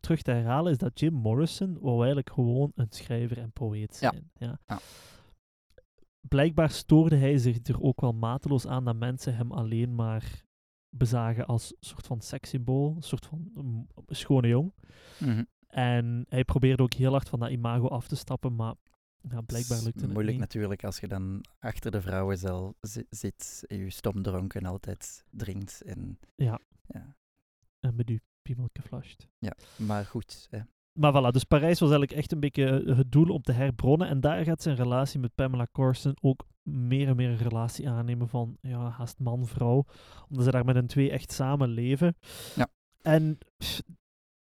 [0.00, 4.30] terug te herhalen, is dat Jim Morrison wou eigenlijk gewoon een schrijver en poëet zijn.
[4.34, 4.58] Ja.
[4.66, 4.78] Ja.
[6.28, 10.42] Blijkbaar stoorde hij zich er ook wel mateloos aan dat mensen hem alleen maar
[10.96, 14.72] bezagen als soort van sekssymbool, een soort van mm, schone jong.
[15.18, 15.44] Mhm.
[15.66, 18.74] En hij probeerde ook heel hard van dat imago af te stappen, maar
[19.30, 20.46] ja, blijkbaar lukte het Moeilijk niet.
[20.46, 25.82] natuurlijk als je dan achter de vrouwenzel zi- zit en je stom dronken altijd drinkt.
[25.82, 26.60] En, Ja.
[26.86, 27.16] ja.
[27.80, 29.26] En met uw piemeltje flasht.
[29.76, 30.58] Maar goed, hè.
[30.98, 34.08] Maar voilà, dus Parijs was eigenlijk echt een beetje eh, het doel om te herbronnen.
[34.08, 38.28] En daar gaat zijn relatie met Pamela Corson ook meer en meer een relatie aannemen
[38.28, 39.84] van ja, haast man-vrouw.
[40.28, 42.16] Omdat ze daar met een twee echt samen leven.
[42.56, 42.68] Ja.
[43.02, 43.82] En pff,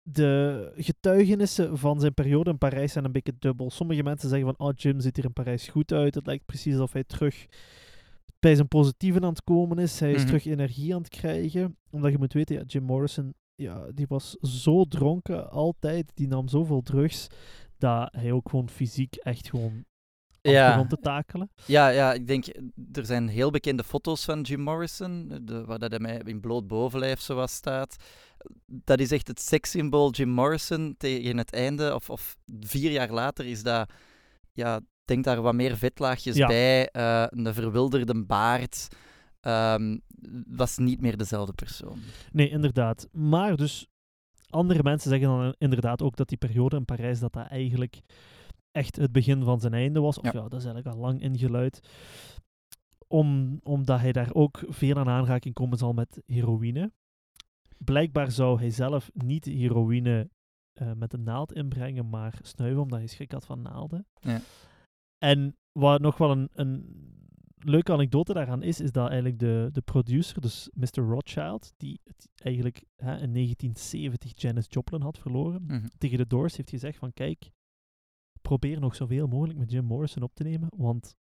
[0.03, 3.69] de getuigenissen van zijn periode in Parijs zijn een beetje dubbel.
[3.71, 6.15] Sommige mensen zeggen van, oh, Jim ziet er in Parijs goed uit.
[6.15, 7.45] Het lijkt precies alsof hij terug
[8.39, 9.99] bij zijn positieven aan het komen is.
[9.99, 10.25] Hij is Mhm.
[10.25, 11.77] terug energie aan het krijgen.
[11.89, 16.11] Omdat je moet weten, ja, Jim Morrison, ja, die was zo dronken altijd.
[16.13, 17.27] Die nam zoveel drugs,
[17.77, 19.83] dat hij ook gewoon fysiek echt gewoon
[20.41, 20.71] Ja.
[20.71, 21.49] begon te takelen.
[21.65, 22.45] Ja, ja, ik denk,
[22.91, 26.67] er zijn heel bekende foto's van Jim Morrison, de, waar dat hij mij in bloot
[26.67, 27.95] bovenlijf zoals staat.
[28.65, 33.45] Dat is echt het sekssymbool Jim Morrison tegen het einde, of, of vier jaar later
[33.45, 33.91] is dat,
[34.53, 36.47] ja, denk daar wat meer vetlaagjes Ja.
[36.47, 38.87] bij, eh, een verwilderde baard.
[39.41, 39.97] ehm,
[40.47, 41.99] was niet meer dezelfde persoon.
[42.31, 43.07] Nee, inderdaad.
[43.11, 43.87] Maar dus,
[44.49, 47.99] andere mensen zeggen dan inderdaad ook dat die periode in Parijs, dat dat eigenlijk
[48.71, 50.17] echt het begin van zijn einde was.
[50.19, 50.41] Of ja, Ja.
[50.47, 51.79] dat is eigenlijk al lang ingeluid.
[53.07, 56.91] Om, omdat hij daar ook veel aan aanraking komen zal met heroïne.
[57.83, 60.29] Blijkbaar zou hij zelf niet heroïne
[60.73, 64.07] eh, met een naald inbrengen, maar snuiven, omdat hij schrik had van naalden.
[64.19, 64.41] Ja.
[65.17, 66.85] En wat nog wel een, een
[67.57, 71.01] leuke anekdote daaraan is, is dat eigenlijk de, de producer, dus Mr.
[71.03, 75.87] Rothschild, die het eigenlijk hè, in 1970 Janis Joplin had verloren, Mhm.
[75.97, 77.51] tegen de Doors heeft gezegd van kijk,
[78.41, 81.15] probeer nog zoveel mogelijk met Jim Morrison op te nemen, want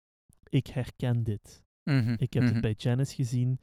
[0.49, 1.63] ik herken dit.
[1.91, 2.53] Mhm, Ik heb mhm.
[2.53, 3.61] het bij Janis gezien.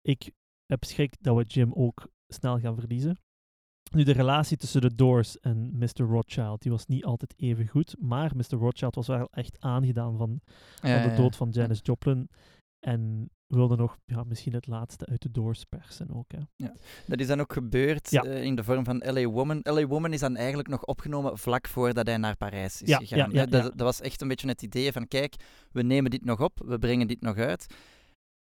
[0.00, 0.30] Ik
[0.66, 3.18] heb schrik dat we Jim ook snel gaan verliezen.
[3.92, 6.02] Nu, de relatie tussen de Doors en Mr.
[6.02, 8.56] Rothschild, die was niet altijd even goed, maar Mr.
[8.58, 10.40] Rothschild was wel echt aangedaan van,
[10.82, 11.60] Ja, van de ja, dood van ja.
[11.60, 12.28] Janis Joplin
[12.80, 16.32] en wilde nog ja, misschien het laatste uit de Doors persen ook.
[16.32, 16.66] Hè.
[17.06, 18.22] Dat is dan ook gebeurd Ja.
[18.24, 19.24] eh, in de vorm van L.A.
[19.26, 19.60] Woman.
[19.62, 19.86] L.A.
[19.86, 23.18] Woman is dan eigenlijk nog opgenomen vlak voordat hij naar Parijs is Ja, gegaan.
[23.18, 23.68] ja, ja, dat, ja.
[23.68, 25.34] dat was echt een beetje het idee van, kijk,
[25.72, 27.66] we nemen dit nog op, we brengen dit nog uit.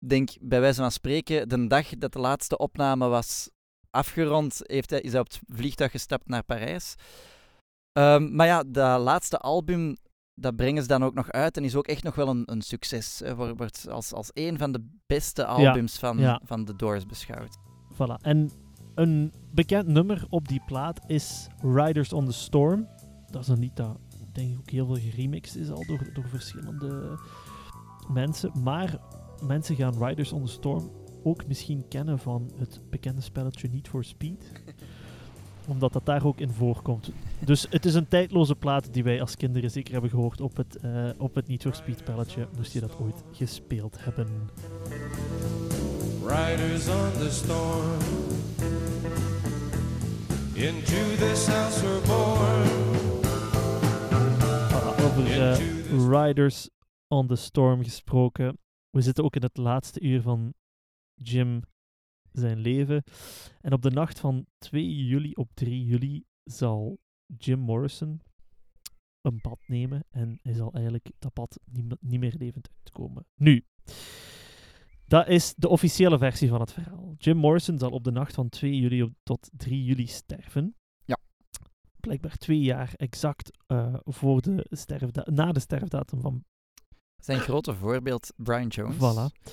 [0.03, 3.51] Ik denk, bij wijze van spreken, de dag dat de laatste opname was
[3.91, 6.95] afgerond, heeft hij, is hij op het vliegtuig gestapt naar Parijs.
[7.93, 9.97] Ehm, maar ja, dat laatste album,
[10.35, 12.63] dat brengen ze dan ook nog uit en is ook echt nog wel een, een
[12.63, 13.21] succes.
[13.25, 13.35] Hè.
[13.35, 16.41] Wordt- als, als een van de beste albums van, ja.
[16.45, 17.59] van The Doors beschouwd.
[17.93, 18.23] Voilà.
[18.23, 18.51] En
[18.95, 22.89] een bekend nummer op die plaat is Riders on the Storm.
[23.31, 23.99] Dat is een lied dat
[24.33, 27.19] denk ik ook heel veel geremixed is al door, door verschillende
[28.09, 28.53] mensen.
[28.63, 28.99] Maar
[29.47, 30.91] mensen gaan Riders on the Storm
[31.23, 34.53] ook misschien kennen van het bekende spelletje Need for Speed.
[35.69, 37.11] Omdat dat daar ook in voorkomt.
[37.45, 40.77] Dus het is een tijdloze plaat die wij als kinderen zeker hebben gehoord op het,
[40.77, 42.49] eh, op het Need for Speed spelletje.
[42.57, 44.27] Moest je dat ooit gespeeld hebben.
[46.27, 47.99] Riders on the storm.
[50.55, 52.67] Into this house we're born.
[54.71, 56.69] Voilà, over eh, Riders
[57.09, 58.59] on the Storm gesproken.
[58.93, 60.55] We zitten ook in het laatste uur van
[61.15, 61.63] Jim
[62.33, 63.03] zijn leven.
[63.61, 66.99] En op de nacht van 2 juli op 3 juli zal
[67.39, 68.21] Jim Morrison
[69.21, 70.05] een bad nemen.
[70.11, 73.27] En hij zal eigenlijk dat bad niet, me- niet meer levend uitkomen.
[73.35, 73.65] Nu,
[75.07, 77.15] dat is de officiële versie van het verhaal.
[77.19, 80.77] Jim Morrison zal op de nacht van 2 juli op- tot 3 juli sterven.
[81.05, 81.19] Ja.
[82.01, 86.45] Blijkbaar twee jaar exact eh, voor de sterfda- na de sterfdatum van
[87.25, 88.97] Zijn grote voorbeeld, Brian Jones.
[88.97, 89.51] Voilà.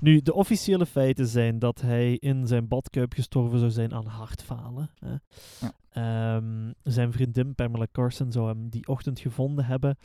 [0.00, 4.90] Nu, de officiële feiten zijn dat hij in zijn badkuip gestorven zou zijn aan hartfalen.
[4.98, 5.14] Hè.
[5.60, 5.72] Ja.
[5.88, 9.96] Ehm, zijn vriendin Pamela Carson zou hem die ochtend gevonden hebben.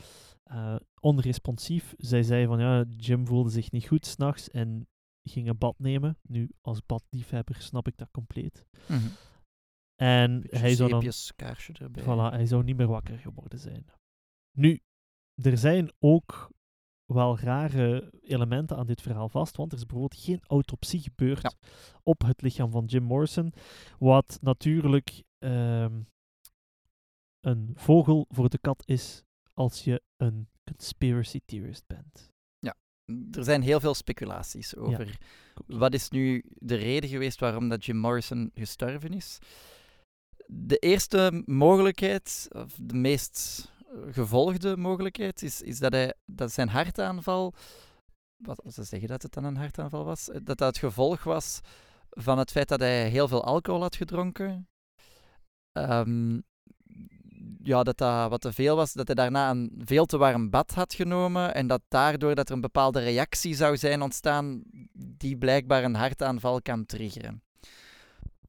[0.42, 1.94] eh, onresponsief.
[1.96, 4.86] Zij zei van ja, Jim voelde zich niet goed s'nachts en
[5.22, 6.18] ging een bad nemen.
[6.22, 8.64] Nu, als badliefhebber snap ik dat compleet.
[8.88, 9.00] Mhm.
[9.96, 12.02] En Beetje hij zou dan kaarsje erbij.
[12.02, 13.84] Voilà, hij zou niet meer wakker geworden zijn.
[14.56, 14.80] Nu,
[15.34, 16.50] er zijn ook
[17.14, 21.52] wel rare elementen aan dit verhaal vast, want er is bijvoorbeeld geen autopsie gebeurd Ja.
[22.02, 23.52] op het lichaam van Jim Morrison,
[23.98, 26.00] wat natuurlijk ehm,
[27.40, 29.22] een vogel voor de kat is
[29.54, 32.30] als je een conspiracy theorist bent.
[33.32, 35.18] Er zijn heel veel speculaties over
[35.66, 39.38] wat is nu de reden geweest waarom dat Jim Morrison gestorven is.
[40.46, 43.70] De eerste mogelijkheid, of de meest
[44.10, 47.54] gevolgde mogelijkheid, is, is dat, hij, dat zijn hartaanval,
[48.36, 51.60] wat ze zeggen dat het dan een hartaanval was, eh, dat dat het gevolg was
[52.10, 54.68] van het feit dat hij heel veel alcohol had gedronken.
[55.72, 56.40] Ehm,
[57.62, 60.74] ja, dat dat wat te veel was, dat hij daarna een veel te warm bad
[60.74, 64.62] had genomen en dat daardoor dat er een bepaalde reactie zou zijn ontstaan
[64.92, 67.42] die blijkbaar een hartaanval kan triggeren.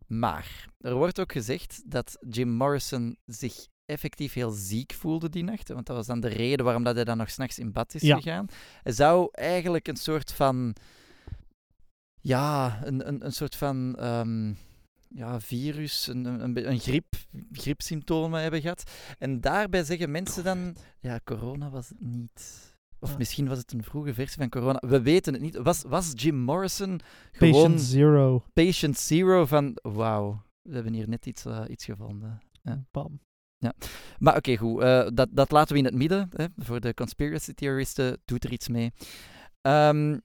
[0.07, 5.67] Maar er wordt ook gezegd dat Jim Morrison zich effectief heel ziek voelde die nacht,
[5.69, 8.01] want dat was dan de reden waarom dat hij dan nog s'nachts in bad is
[8.01, 8.15] Ja.
[8.15, 8.47] gegaan.
[8.83, 10.75] Hij zou eigenlijk een soort van
[12.21, 14.53] ja, een, een, een soort van ehm,
[15.07, 17.15] ja, virus, een, een, een griep,
[17.51, 18.83] griepsymptomen hebben gehad.
[19.19, 22.71] En daarbij zeggen mensen dan, ja, corona was het niet.
[22.99, 24.81] Of misschien was het een vroege versie van corona.
[24.87, 25.55] We weten het niet.
[25.55, 26.99] Was, was Jim Morrison
[27.31, 28.43] gewoon Patient Zero.
[28.53, 32.41] patient zero van, wauw, we hebben hier net iets, eh, iets gevonden.
[32.61, 32.83] Ja.
[32.91, 33.19] Bam.
[34.19, 34.81] Maar oké, goed.
[34.81, 36.29] eh, dat, dat laten we in het midden.
[36.35, 36.45] Hè.
[36.57, 38.91] Voor de conspiracy theoristen doet er iets mee.
[39.61, 40.19] Ehm,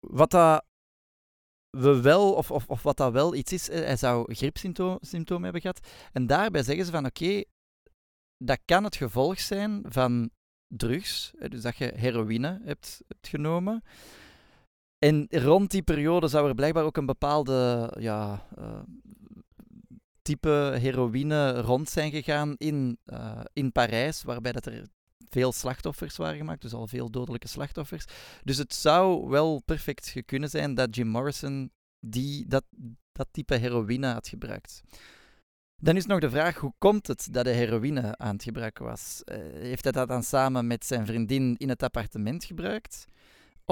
[0.00, 0.64] wat dat
[1.70, 5.80] we wel, of, of, of wat dat wel iets is, hij zou griepsymptomen hebben gehad.
[6.12, 7.42] En daarbij zeggen ze van oké,
[8.36, 10.30] dat kan het gevolg zijn van
[10.66, 11.32] drugs.
[11.48, 13.82] Dus dat je heroïne hebt, hebt genomen.
[14.98, 18.80] En rond die periode zou er blijkbaar ook een bepaalde ja, eh,
[20.22, 24.86] type heroïne rond zijn gegaan in, eh, in Parijs, waarbij dat er
[25.28, 28.04] veel slachtoffers waren gemaakt, dus al veel dodelijke slachtoffers.
[28.44, 31.70] Dus het zou wel perfect kunnen zijn dat Jim Morrison
[32.00, 32.64] die, dat,
[33.12, 34.82] dat type heroïne had gebruikt.
[35.76, 39.22] Dan is nog de vraag, hoe komt het dat hij heroïne aan het gebruiken was?
[39.24, 43.06] Eh, heeft hij dat dan samen met zijn vriendin in het appartement gebruikt?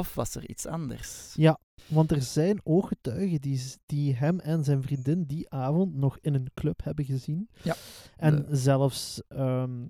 [0.00, 1.32] Of was er iets anders?
[1.34, 6.34] Ja, want er zijn ooggetuigen die, die hem en zijn vriendin die avond nog in
[6.34, 7.48] een club hebben gezien.
[7.62, 7.74] Ja.
[8.16, 9.86] En De- zelfs ehm,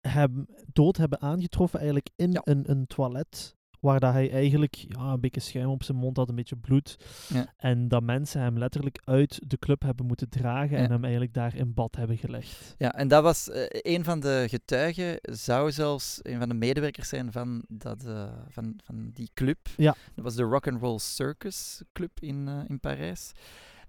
[0.00, 2.40] hem dood hebben aangetroffen eigenlijk in Ja.
[2.44, 3.55] een, een toilet.
[3.80, 6.96] Waar dat hij eigenlijk ja, een beetje schuim op zijn mond had, een beetje bloed.
[7.28, 7.52] Ja.
[7.56, 10.84] En dat mensen hem letterlijk uit de club hebben moeten dragen Ja.
[10.84, 12.74] en hem eigenlijk daar in bad hebben gelegd.
[12.78, 17.08] Ja, en dat was eh, een van de getuigen, zou zelfs een van de medewerkers
[17.08, 19.58] zijn van, dat, eh, van, van die club.
[19.76, 19.94] Ja.
[20.14, 23.32] Dat was de Rock and Roll Circus Club in, eh, in Parijs.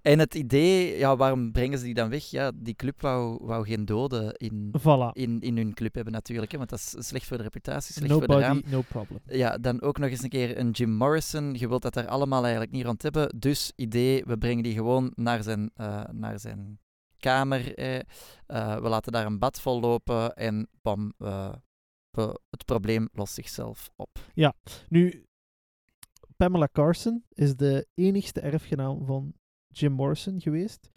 [0.07, 2.23] En het idee, ja, waarom brengen ze die dan weg?
[2.25, 5.11] Ja, die club wou, wou geen doden in, Voilà.
[5.13, 8.11] in, in hun club hebben natuurlijk, hè, want dat is slecht voor de reputatie, slecht
[8.13, 8.61] voor de raam.
[8.65, 9.19] no problem.
[9.25, 11.53] Ja, dan ook nog eens een keer een Jim Morrison.
[11.53, 13.39] Je wilt dat daar allemaal eigenlijk niet rond hebben.
[13.39, 16.79] Dus idee, we brengen die gewoon naar zijn, eh, naar zijn
[17.17, 17.75] kamer.
[17.75, 17.99] eh.
[18.81, 24.09] We laten daar een bad vol lopen en bam, we- het probleem lost zichzelf op.
[24.89, 25.25] Nu,
[26.37, 29.33] Pamela Carson is de enigste erfgenaam van
[29.79, 30.89] Jim Morrison geweest.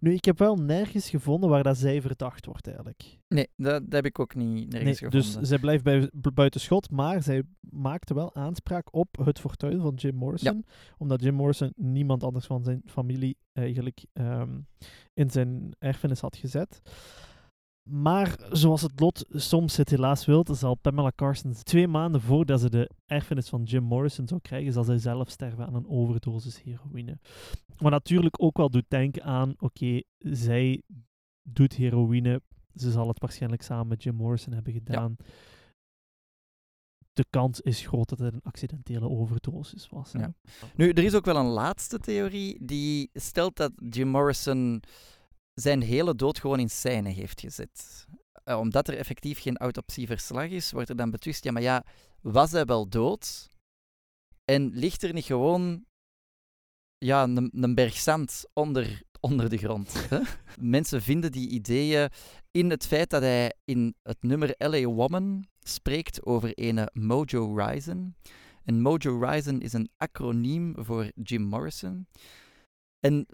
[0.00, 3.18] Nu, ik heb wel nergens gevonden waar dat zij verdacht wordt eigenlijk.
[3.28, 5.40] Nee, dat, dat heb ik ook niet nergens Nee, gevonden.
[5.40, 9.80] dus zij blijft bij, bu- buiten schot, maar zij maakte wel aanspraak op het fortuin
[9.80, 10.64] van Jim Morrison.
[10.98, 14.58] Omdat Jim Morrison niemand anders van zijn familie eigenlijk ehm,
[15.14, 16.80] in zijn erfenis had gezet.
[17.88, 22.70] Maar zoals het lot soms het helaas wil, zal Pamela Carson twee maanden voordat ze
[22.70, 27.18] de erfenis van Jim Morrison zou krijgen, zal zij zelf sterven aan een overdosis heroïne.
[27.76, 30.82] Wat natuurlijk ook wel doet denken aan, oké, zij
[31.42, 32.42] doet heroïne,
[32.74, 35.16] ze zal het waarschijnlijk samen met Jim Morrison hebben gedaan.
[37.12, 40.12] De kans is groot dat het een accidentele overdosis was.
[40.12, 40.34] Ja.
[40.76, 44.82] Nu, er is ook wel een laatste theorie die stelt dat Jim Morrison
[45.60, 48.06] zijn hele dood gewoon in scène heeft gezet.
[48.44, 51.84] Eh, omdat er effectief geen autopsieverslag is, wordt er dan betwist, ja, maar ja,
[52.20, 53.48] was hij wel dood?
[54.44, 55.84] En ligt er niet gewoon
[56.98, 60.08] ja, een, een berg zand onder, onder de grond?
[60.60, 62.08] Mensen vinden die ideeën
[62.50, 68.16] in het feit dat hij in het nummer LA Woman spreekt over ene Mojo Ryzen.
[68.64, 72.06] En Mojo Ryzen is een acroniem voor Jim Morrison.
[73.00, 73.26] En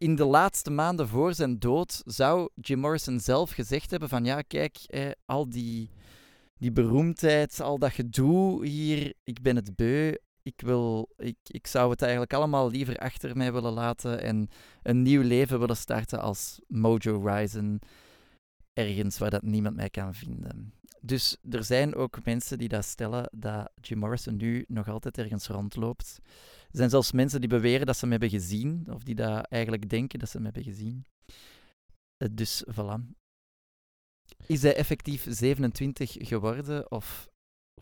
[0.00, 4.42] in de laatste maanden voor zijn dood zou Jim Morrison zelf gezegd hebben van ja,
[4.42, 5.90] kijk, eh, al die,
[6.58, 10.14] die beroemdheid, al dat gedoe hier, ik ben het beu.
[10.42, 14.48] Ik, wil, ik, ik zou het eigenlijk allemaal liever achter mij willen laten en
[14.82, 17.78] een nieuw leven willen starten als Mojo Ryzen.
[18.72, 20.72] Ergens waar dat niemand mij kan vinden.
[21.00, 25.46] Dus er zijn ook mensen die dat stellen dat Jim Morrison nu nog altijd ergens
[25.46, 26.20] rondloopt.
[26.70, 29.88] Er zijn zelfs mensen die beweren dat ze hem hebben gezien, of die dat eigenlijk
[29.88, 31.04] denken dat ze hem hebben gezien.
[32.16, 33.00] Eh, Dus voilà.
[34.46, 37.28] Is hij effectief 27 geworden, of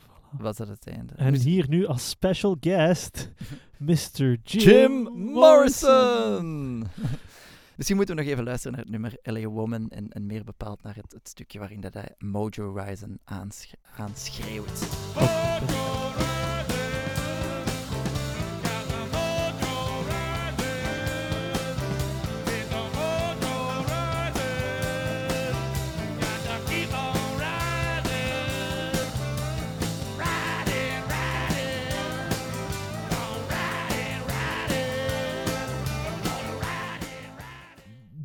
[0.00, 0.36] Voilà.
[0.38, 1.14] was dat het einde?
[1.14, 3.30] En Moest- hier nu als special guest,
[3.78, 4.36] Mr.
[4.42, 4.92] Jim, Jim
[5.32, 6.86] Morrison.
[7.76, 10.82] Misschien moeten we nog even luisteren naar het nummer LA Woman en, en meer bepaald
[10.82, 14.80] naar het, het stukje waarin dat hij Mojo Ryzen aansch aanschreeuwt.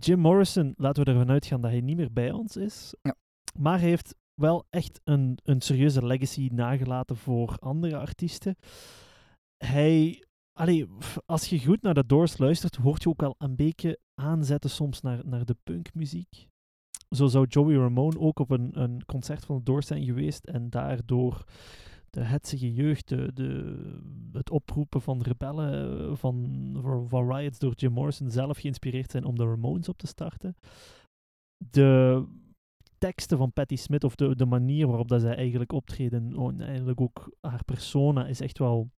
[0.05, 2.93] Jim Morrison, laten we ervan uitgaan dat hij niet meer bij ons is.
[3.01, 3.15] Ja.
[3.59, 8.55] Maar hij heeft wel echt een, een serieuze legacy nagelaten voor andere artiesten.
[9.57, 10.23] Hij
[10.53, 10.87] allee,
[11.25, 15.01] als je goed naar de Doors luistert, hoort je ook al een beetje aanzetten soms
[15.01, 16.47] naar, naar de punkmuziek.
[17.09, 20.69] Zo zou Joey Ramone ook op een, een concert van de Doors zijn geweest en
[20.69, 21.43] daardoor
[22.13, 28.29] de hetsige jeugd, de, het oproepen van rebellen, eh, van, van, riots door Jim Morrison
[28.29, 30.55] zelf geïnspireerd zijn om de Ramones op te starten.
[31.57, 32.23] De
[32.97, 37.01] teksten van Patti Smith, of de, de manier waarop dat zij eigenlijk optreden, en eigenlijk
[37.01, 38.91] ook haar persona, is echt wel,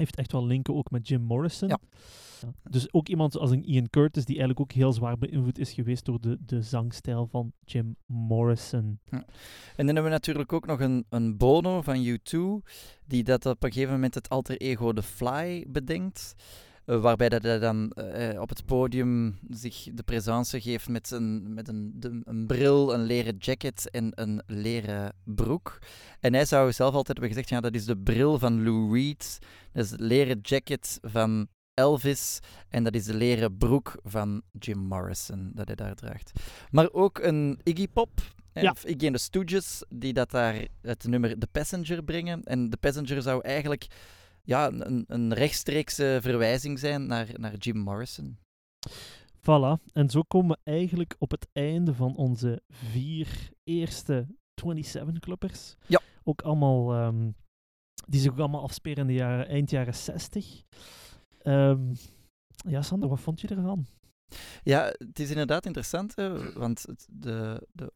[0.00, 1.68] heeft echt wel linken ook met Jim Morrison.
[1.68, 1.78] Ja.
[2.40, 2.70] Ja.
[2.70, 6.04] Dus ook iemand als een Ian Curtis, die eigenlijk ook heel zwaar beïnvloed is geweest
[6.04, 8.98] door de, de zangstijl van Jim Morrison.
[9.10, 12.38] En dan hebben we natuurlijk ook nog een, een Bono van U2,
[13.06, 16.34] die dat op een gegeven moment het alter ego The Fly bedenkt.
[16.90, 21.54] Eh, waarbij dat hij dan eh, op het podium zich de présence geeft met, een,
[21.54, 25.78] met een, de- een bril, een leren jacket en een leren broek.
[26.20, 29.38] En hij zou zelf altijd hebben gezegd, ja, dat is de bril van Lou Reed,
[29.72, 32.38] dat is het leren jacket van Elvis
[32.68, 36.32] en dat is de leren broek van Jim Morrison dat hij daar draagt.
[36.70, 38.10] Maar ook een Iggy Pop,
[38.52, 38.70] Ja.
[38.70, 42.42] of Iggy en de Stooges, die dat daar het nummer The Passenger brengen.
[42.42, 43.86] En The Passenger zou eigenlijk
[44.42, 48.38] ja, een, een rechtstreekse verwijzing zijn naar, naar Jim Morrison.
[49.40, 49.90] Voilà.
[49.92, 54.26] En zo komen we eigenlijk op het einde van onze vier eerste
[54.66, 55.76] 27-clubbers.
[55.86, 56.00] Ja.
[56.22, 57.30] Ook allemaal, ehm,
[58.08, 60.62] die zich ook allemaal afspelen in de jaren, eind jaren 60.
[61.38, 61.94] Ehm,
[62.68, 63.86] ja, Sander, wat vond je ervan?
[64.62, 67.92] Ja, het is inderdaad interessant, hè, want de, de,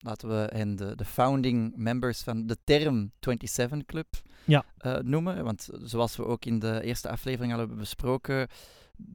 [0.00, 4.06] laten we hen de, de founding members van de term 27 Club
[4.44, 4.64] Ja.
[4.76, 5.44] eh, noemen.
[5.44, 8.48] Want zoals we ook in de eerste aflevering al hebben besproken,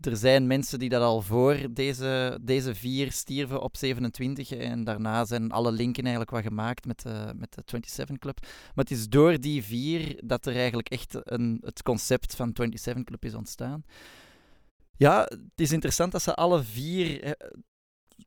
[0.01, 5.25] er zijn mensen die dat al voor deze, deze vier stierven op 27 en daarna
[5.25, 8.39] zijn alle linken eigenlijk wat gemaakt met de, met de 27 Club.
[8.41, 13.03] Maar het is door die vier dat er eigenlijk echt een, het concept van 27
[13.03, 13.83] Club is ontstaan.
[14.97, 17.31] Ja, het is interessant dat ze alle vier eh,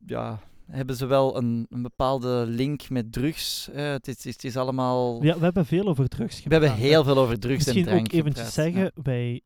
[0.05, 0.39] ja,
[0.71, 3.69] hebben ze wel een, een bepaalde link met drugs.
[3.73, 5.23] het, is, het is allemaal...
[5.23, 8.05] Ja, we hebben veel over drugs we hebben heel veel over drugs Misschien en drank
[8.05, 8.71] ook eventjes gepraat, ja.
[8.73, 9.41] zeggen, wij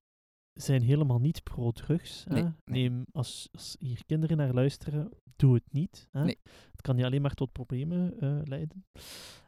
[0.54, 2.24] zijn helemaal niet pro-drugs.
[2.28, 2.52] Nee, nee.
[2.66, 6.08] Neem, als, als hier kinderen naar luisteren, doe het niet.
[6.12, 6.24] Hè.
[6.24, 6.38] Nee.
[6.72, 8.86] Het kan je alleen maar tot problemen eh, leiden.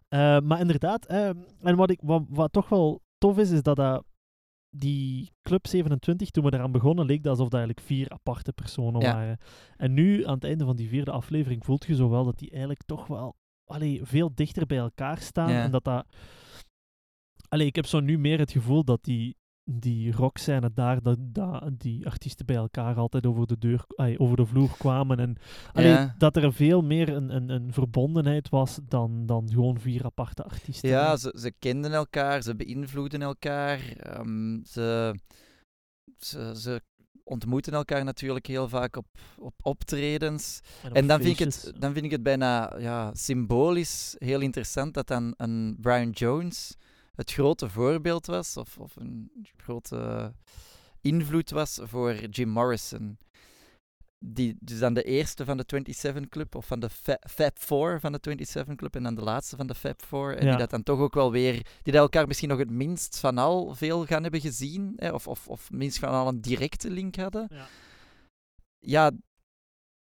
[0.08, 1.30] Eh, maar inderdaad, eh,
[1.62, 4.04] en wat, ik, wat, wat toch wel tof is, is dat dat
[4.78, 9.02] die Club 27, toen we eraan begonnen, leek dat alsof dat eigenlijk vier aparte personen
[9.02, 9.14] Ja.
[9.14, 9.38] waren.
[9.78, 12.50] En nu, aan het einde van die vierde aflevering, voelt je zo wel dat die
[12.50, 15.52] eigenlijk toch wel allee, veel dichter bij elkaar staan.
[15.52, 15.64] Ja.
[15.64, 16.06] En dat dat...
[17.48, 19.38] Allee, ik heb zo nu meer het gevoel dat die,
[19.68, 23.86] die rockscène daar, dat, dat die artiesten bij elkaar altijd over de, deur,
[24.18, 25.20] over de vloer kwamen.
[25.20, 25.38] En
[25.74, 26.16] allee, Ja.
[26.18, 30.90] dat er veel meer een, een, een verbondenheid was dan, dan gewoon vier aparte artiesten.
[30.90, 35.16] Ja, ze, ze kenden elkaar, ze beïnvloeden elkaar, ehm, ze,
[36.18, 36.82] ze, ze
[37.24, 39.06] ontmoeten elkaar natuurlijk heel vaak op,
[39.38, 40.60] op optredens.
[40.86, 44.94] op En dan vind, ik het, dan vind ik het bijna ja, symbolisch heel interessant
[44.94, 46.76] dat dan een Brian Jones
[47.16, 50.34] het grote voorbeeld was, of, of een grote
[51.02, 53.18] invloed was voor Jim Morrison.
[54.28, 58.00] Die dus dan de eerste van de 27 Club, of van de Fa- Fab Four
[58.00, 60.36] van de 27 Club, en dan de laatste van de Fab Four.
[60.38, 60.50] En Ja.
[60.50, 63.38] die dat dan toch ook wel weer, die dat elkaar misschien nog het minst van
[63.38, 67.16] al veel gaan hebben gezien, hè, of, of, of minst van al een directe link
[67.16, 67.68] hadden Ja.
[68.80, 69.12] ja,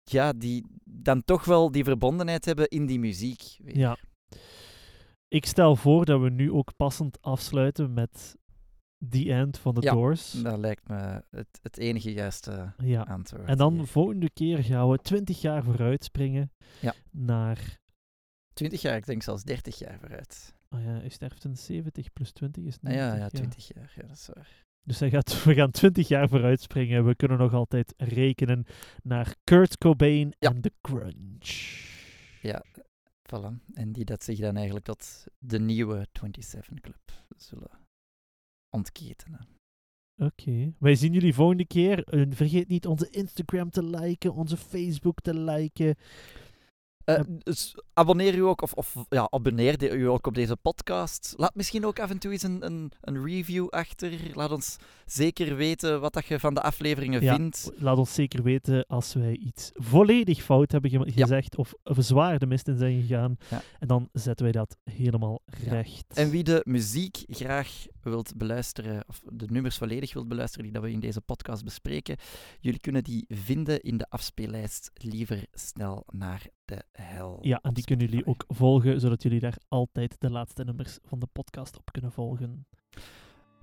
[0.03, 3.41] ja, die dan toch wel die verbondenheid hebben in die muziek.
[3.63, 3.77] weer.
[3.77, 3.97] Ja.
[5.29, 8.35] Ik stel voor dat we nu ook passend afsluiten met
[9.09, 9.91] The End van de Ja.
[9.93, 10.31] Doors.
[10.31, 13.01] Dat lijkt me het, het enige juiste Ja.
[13.01, 13.47] antwoord.
[13.47, 13.87] En dan hier.
[13.87, 16.51] volgende keer gaan we 20 jaar vooruit springen
[16.81, 16.93] Ja.
[17.11, 17.77] naar.
[18.53, 20.55] 20 jaar, ik denk zelfs 30 jaar vooruit.
[20.69, 23.17] Oh ja, hij sterft in 70 plus 20 is Ah, 90.
[23.17, 24.65] ja, ja, 20 jaar, ja, dat is waar.
[24.83, 27.05] Dus hij gaat, we gaan 20 jaar vooruit springen.
[27.05, 28.65] We kunnen nog altijd rekenen
[29.03, 31.87] naar Kurt Cobain en de grunge.
[32.41, 32.63] Ja,
[33.73, 37.71] En die dat zich dan eigenlijk tot de nieuwe 27 Club zullen
[38.69, 39.47] ontketenen.
[40.21, 40.73] Oké.
[40.79, 42.03] Wij zien jullie volgende keer.
[42.29, 45.95] Vergeet niet onze Instagram te liken, onze Facebook te liken.
[47.17, 51.33] Eh, dus abonneer u ook, of, of ja, abonneer u ook op deze podcast.
[51.37, 54.11] Laat misschien ook af en toe eens een, een, een review achter.
[54.33, 57.35] Laat ons zeker weten wat dat je van de afleveringen Ja.
[57.35, 57.71] vindt.
[57.77, 61.21] Laat ons zeker weten als wij iets volledig fout hebben ge- Ja.
[61.25, 63.37] gezegd of, of zwaar de mist in zijn gegaan.
[63.79, 66.05] En dan zetten wij dat helemaal recht.
[66.13, 70.83] En wie de muziek graag wilt beluisteren, of de nummers volledig wilt beluisteren die dat
[70.83, 72.17] we in deze podcast bespreken,
[72.59, 77.37] jullie kunnen die vinden in de afspeellijst Liever snel naar de hel.
[77.41, 81.19] Ja, en die kunnen jullie ook volgen, zodat jullie daar altijd de laatste nummers van
[81.19, 82.67] de podcast op kunnen volgen.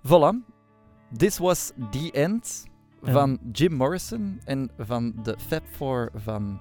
[0.07, 0.55] Voilà.
[1.17, 2.67] This was The End
[3.03, 6.61] En- van Jim Morrison en van de Fab Four van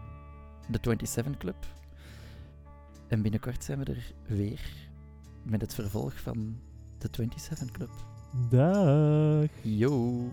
[0.69, 1.65] de 27 Club.
[3.07, 4.89] En binnenkort zijn we er weer
[5.43, 6.59] met het vervolg van
[7.05, 7.89] de 27 Club.
[8.49, 9.49] Dag.
[9.63, 10.31] Yo.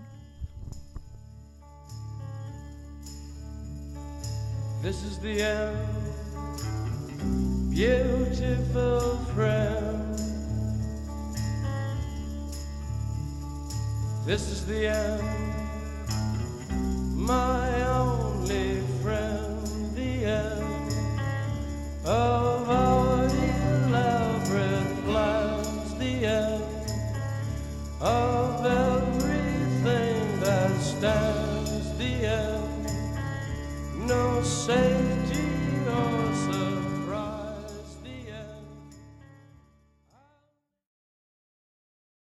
[4.83, 5.77] This is the end,
[7.71, 10.19] beautiful friend.
[14.27, 15.23] This is the end,
[17.15, 19.61] my only friend.
[19.95, 20.93] The end
[22.05, 23.02] of our
[28.03, 32.89] of everything that stands the end.
[34.09, 35.02] No say.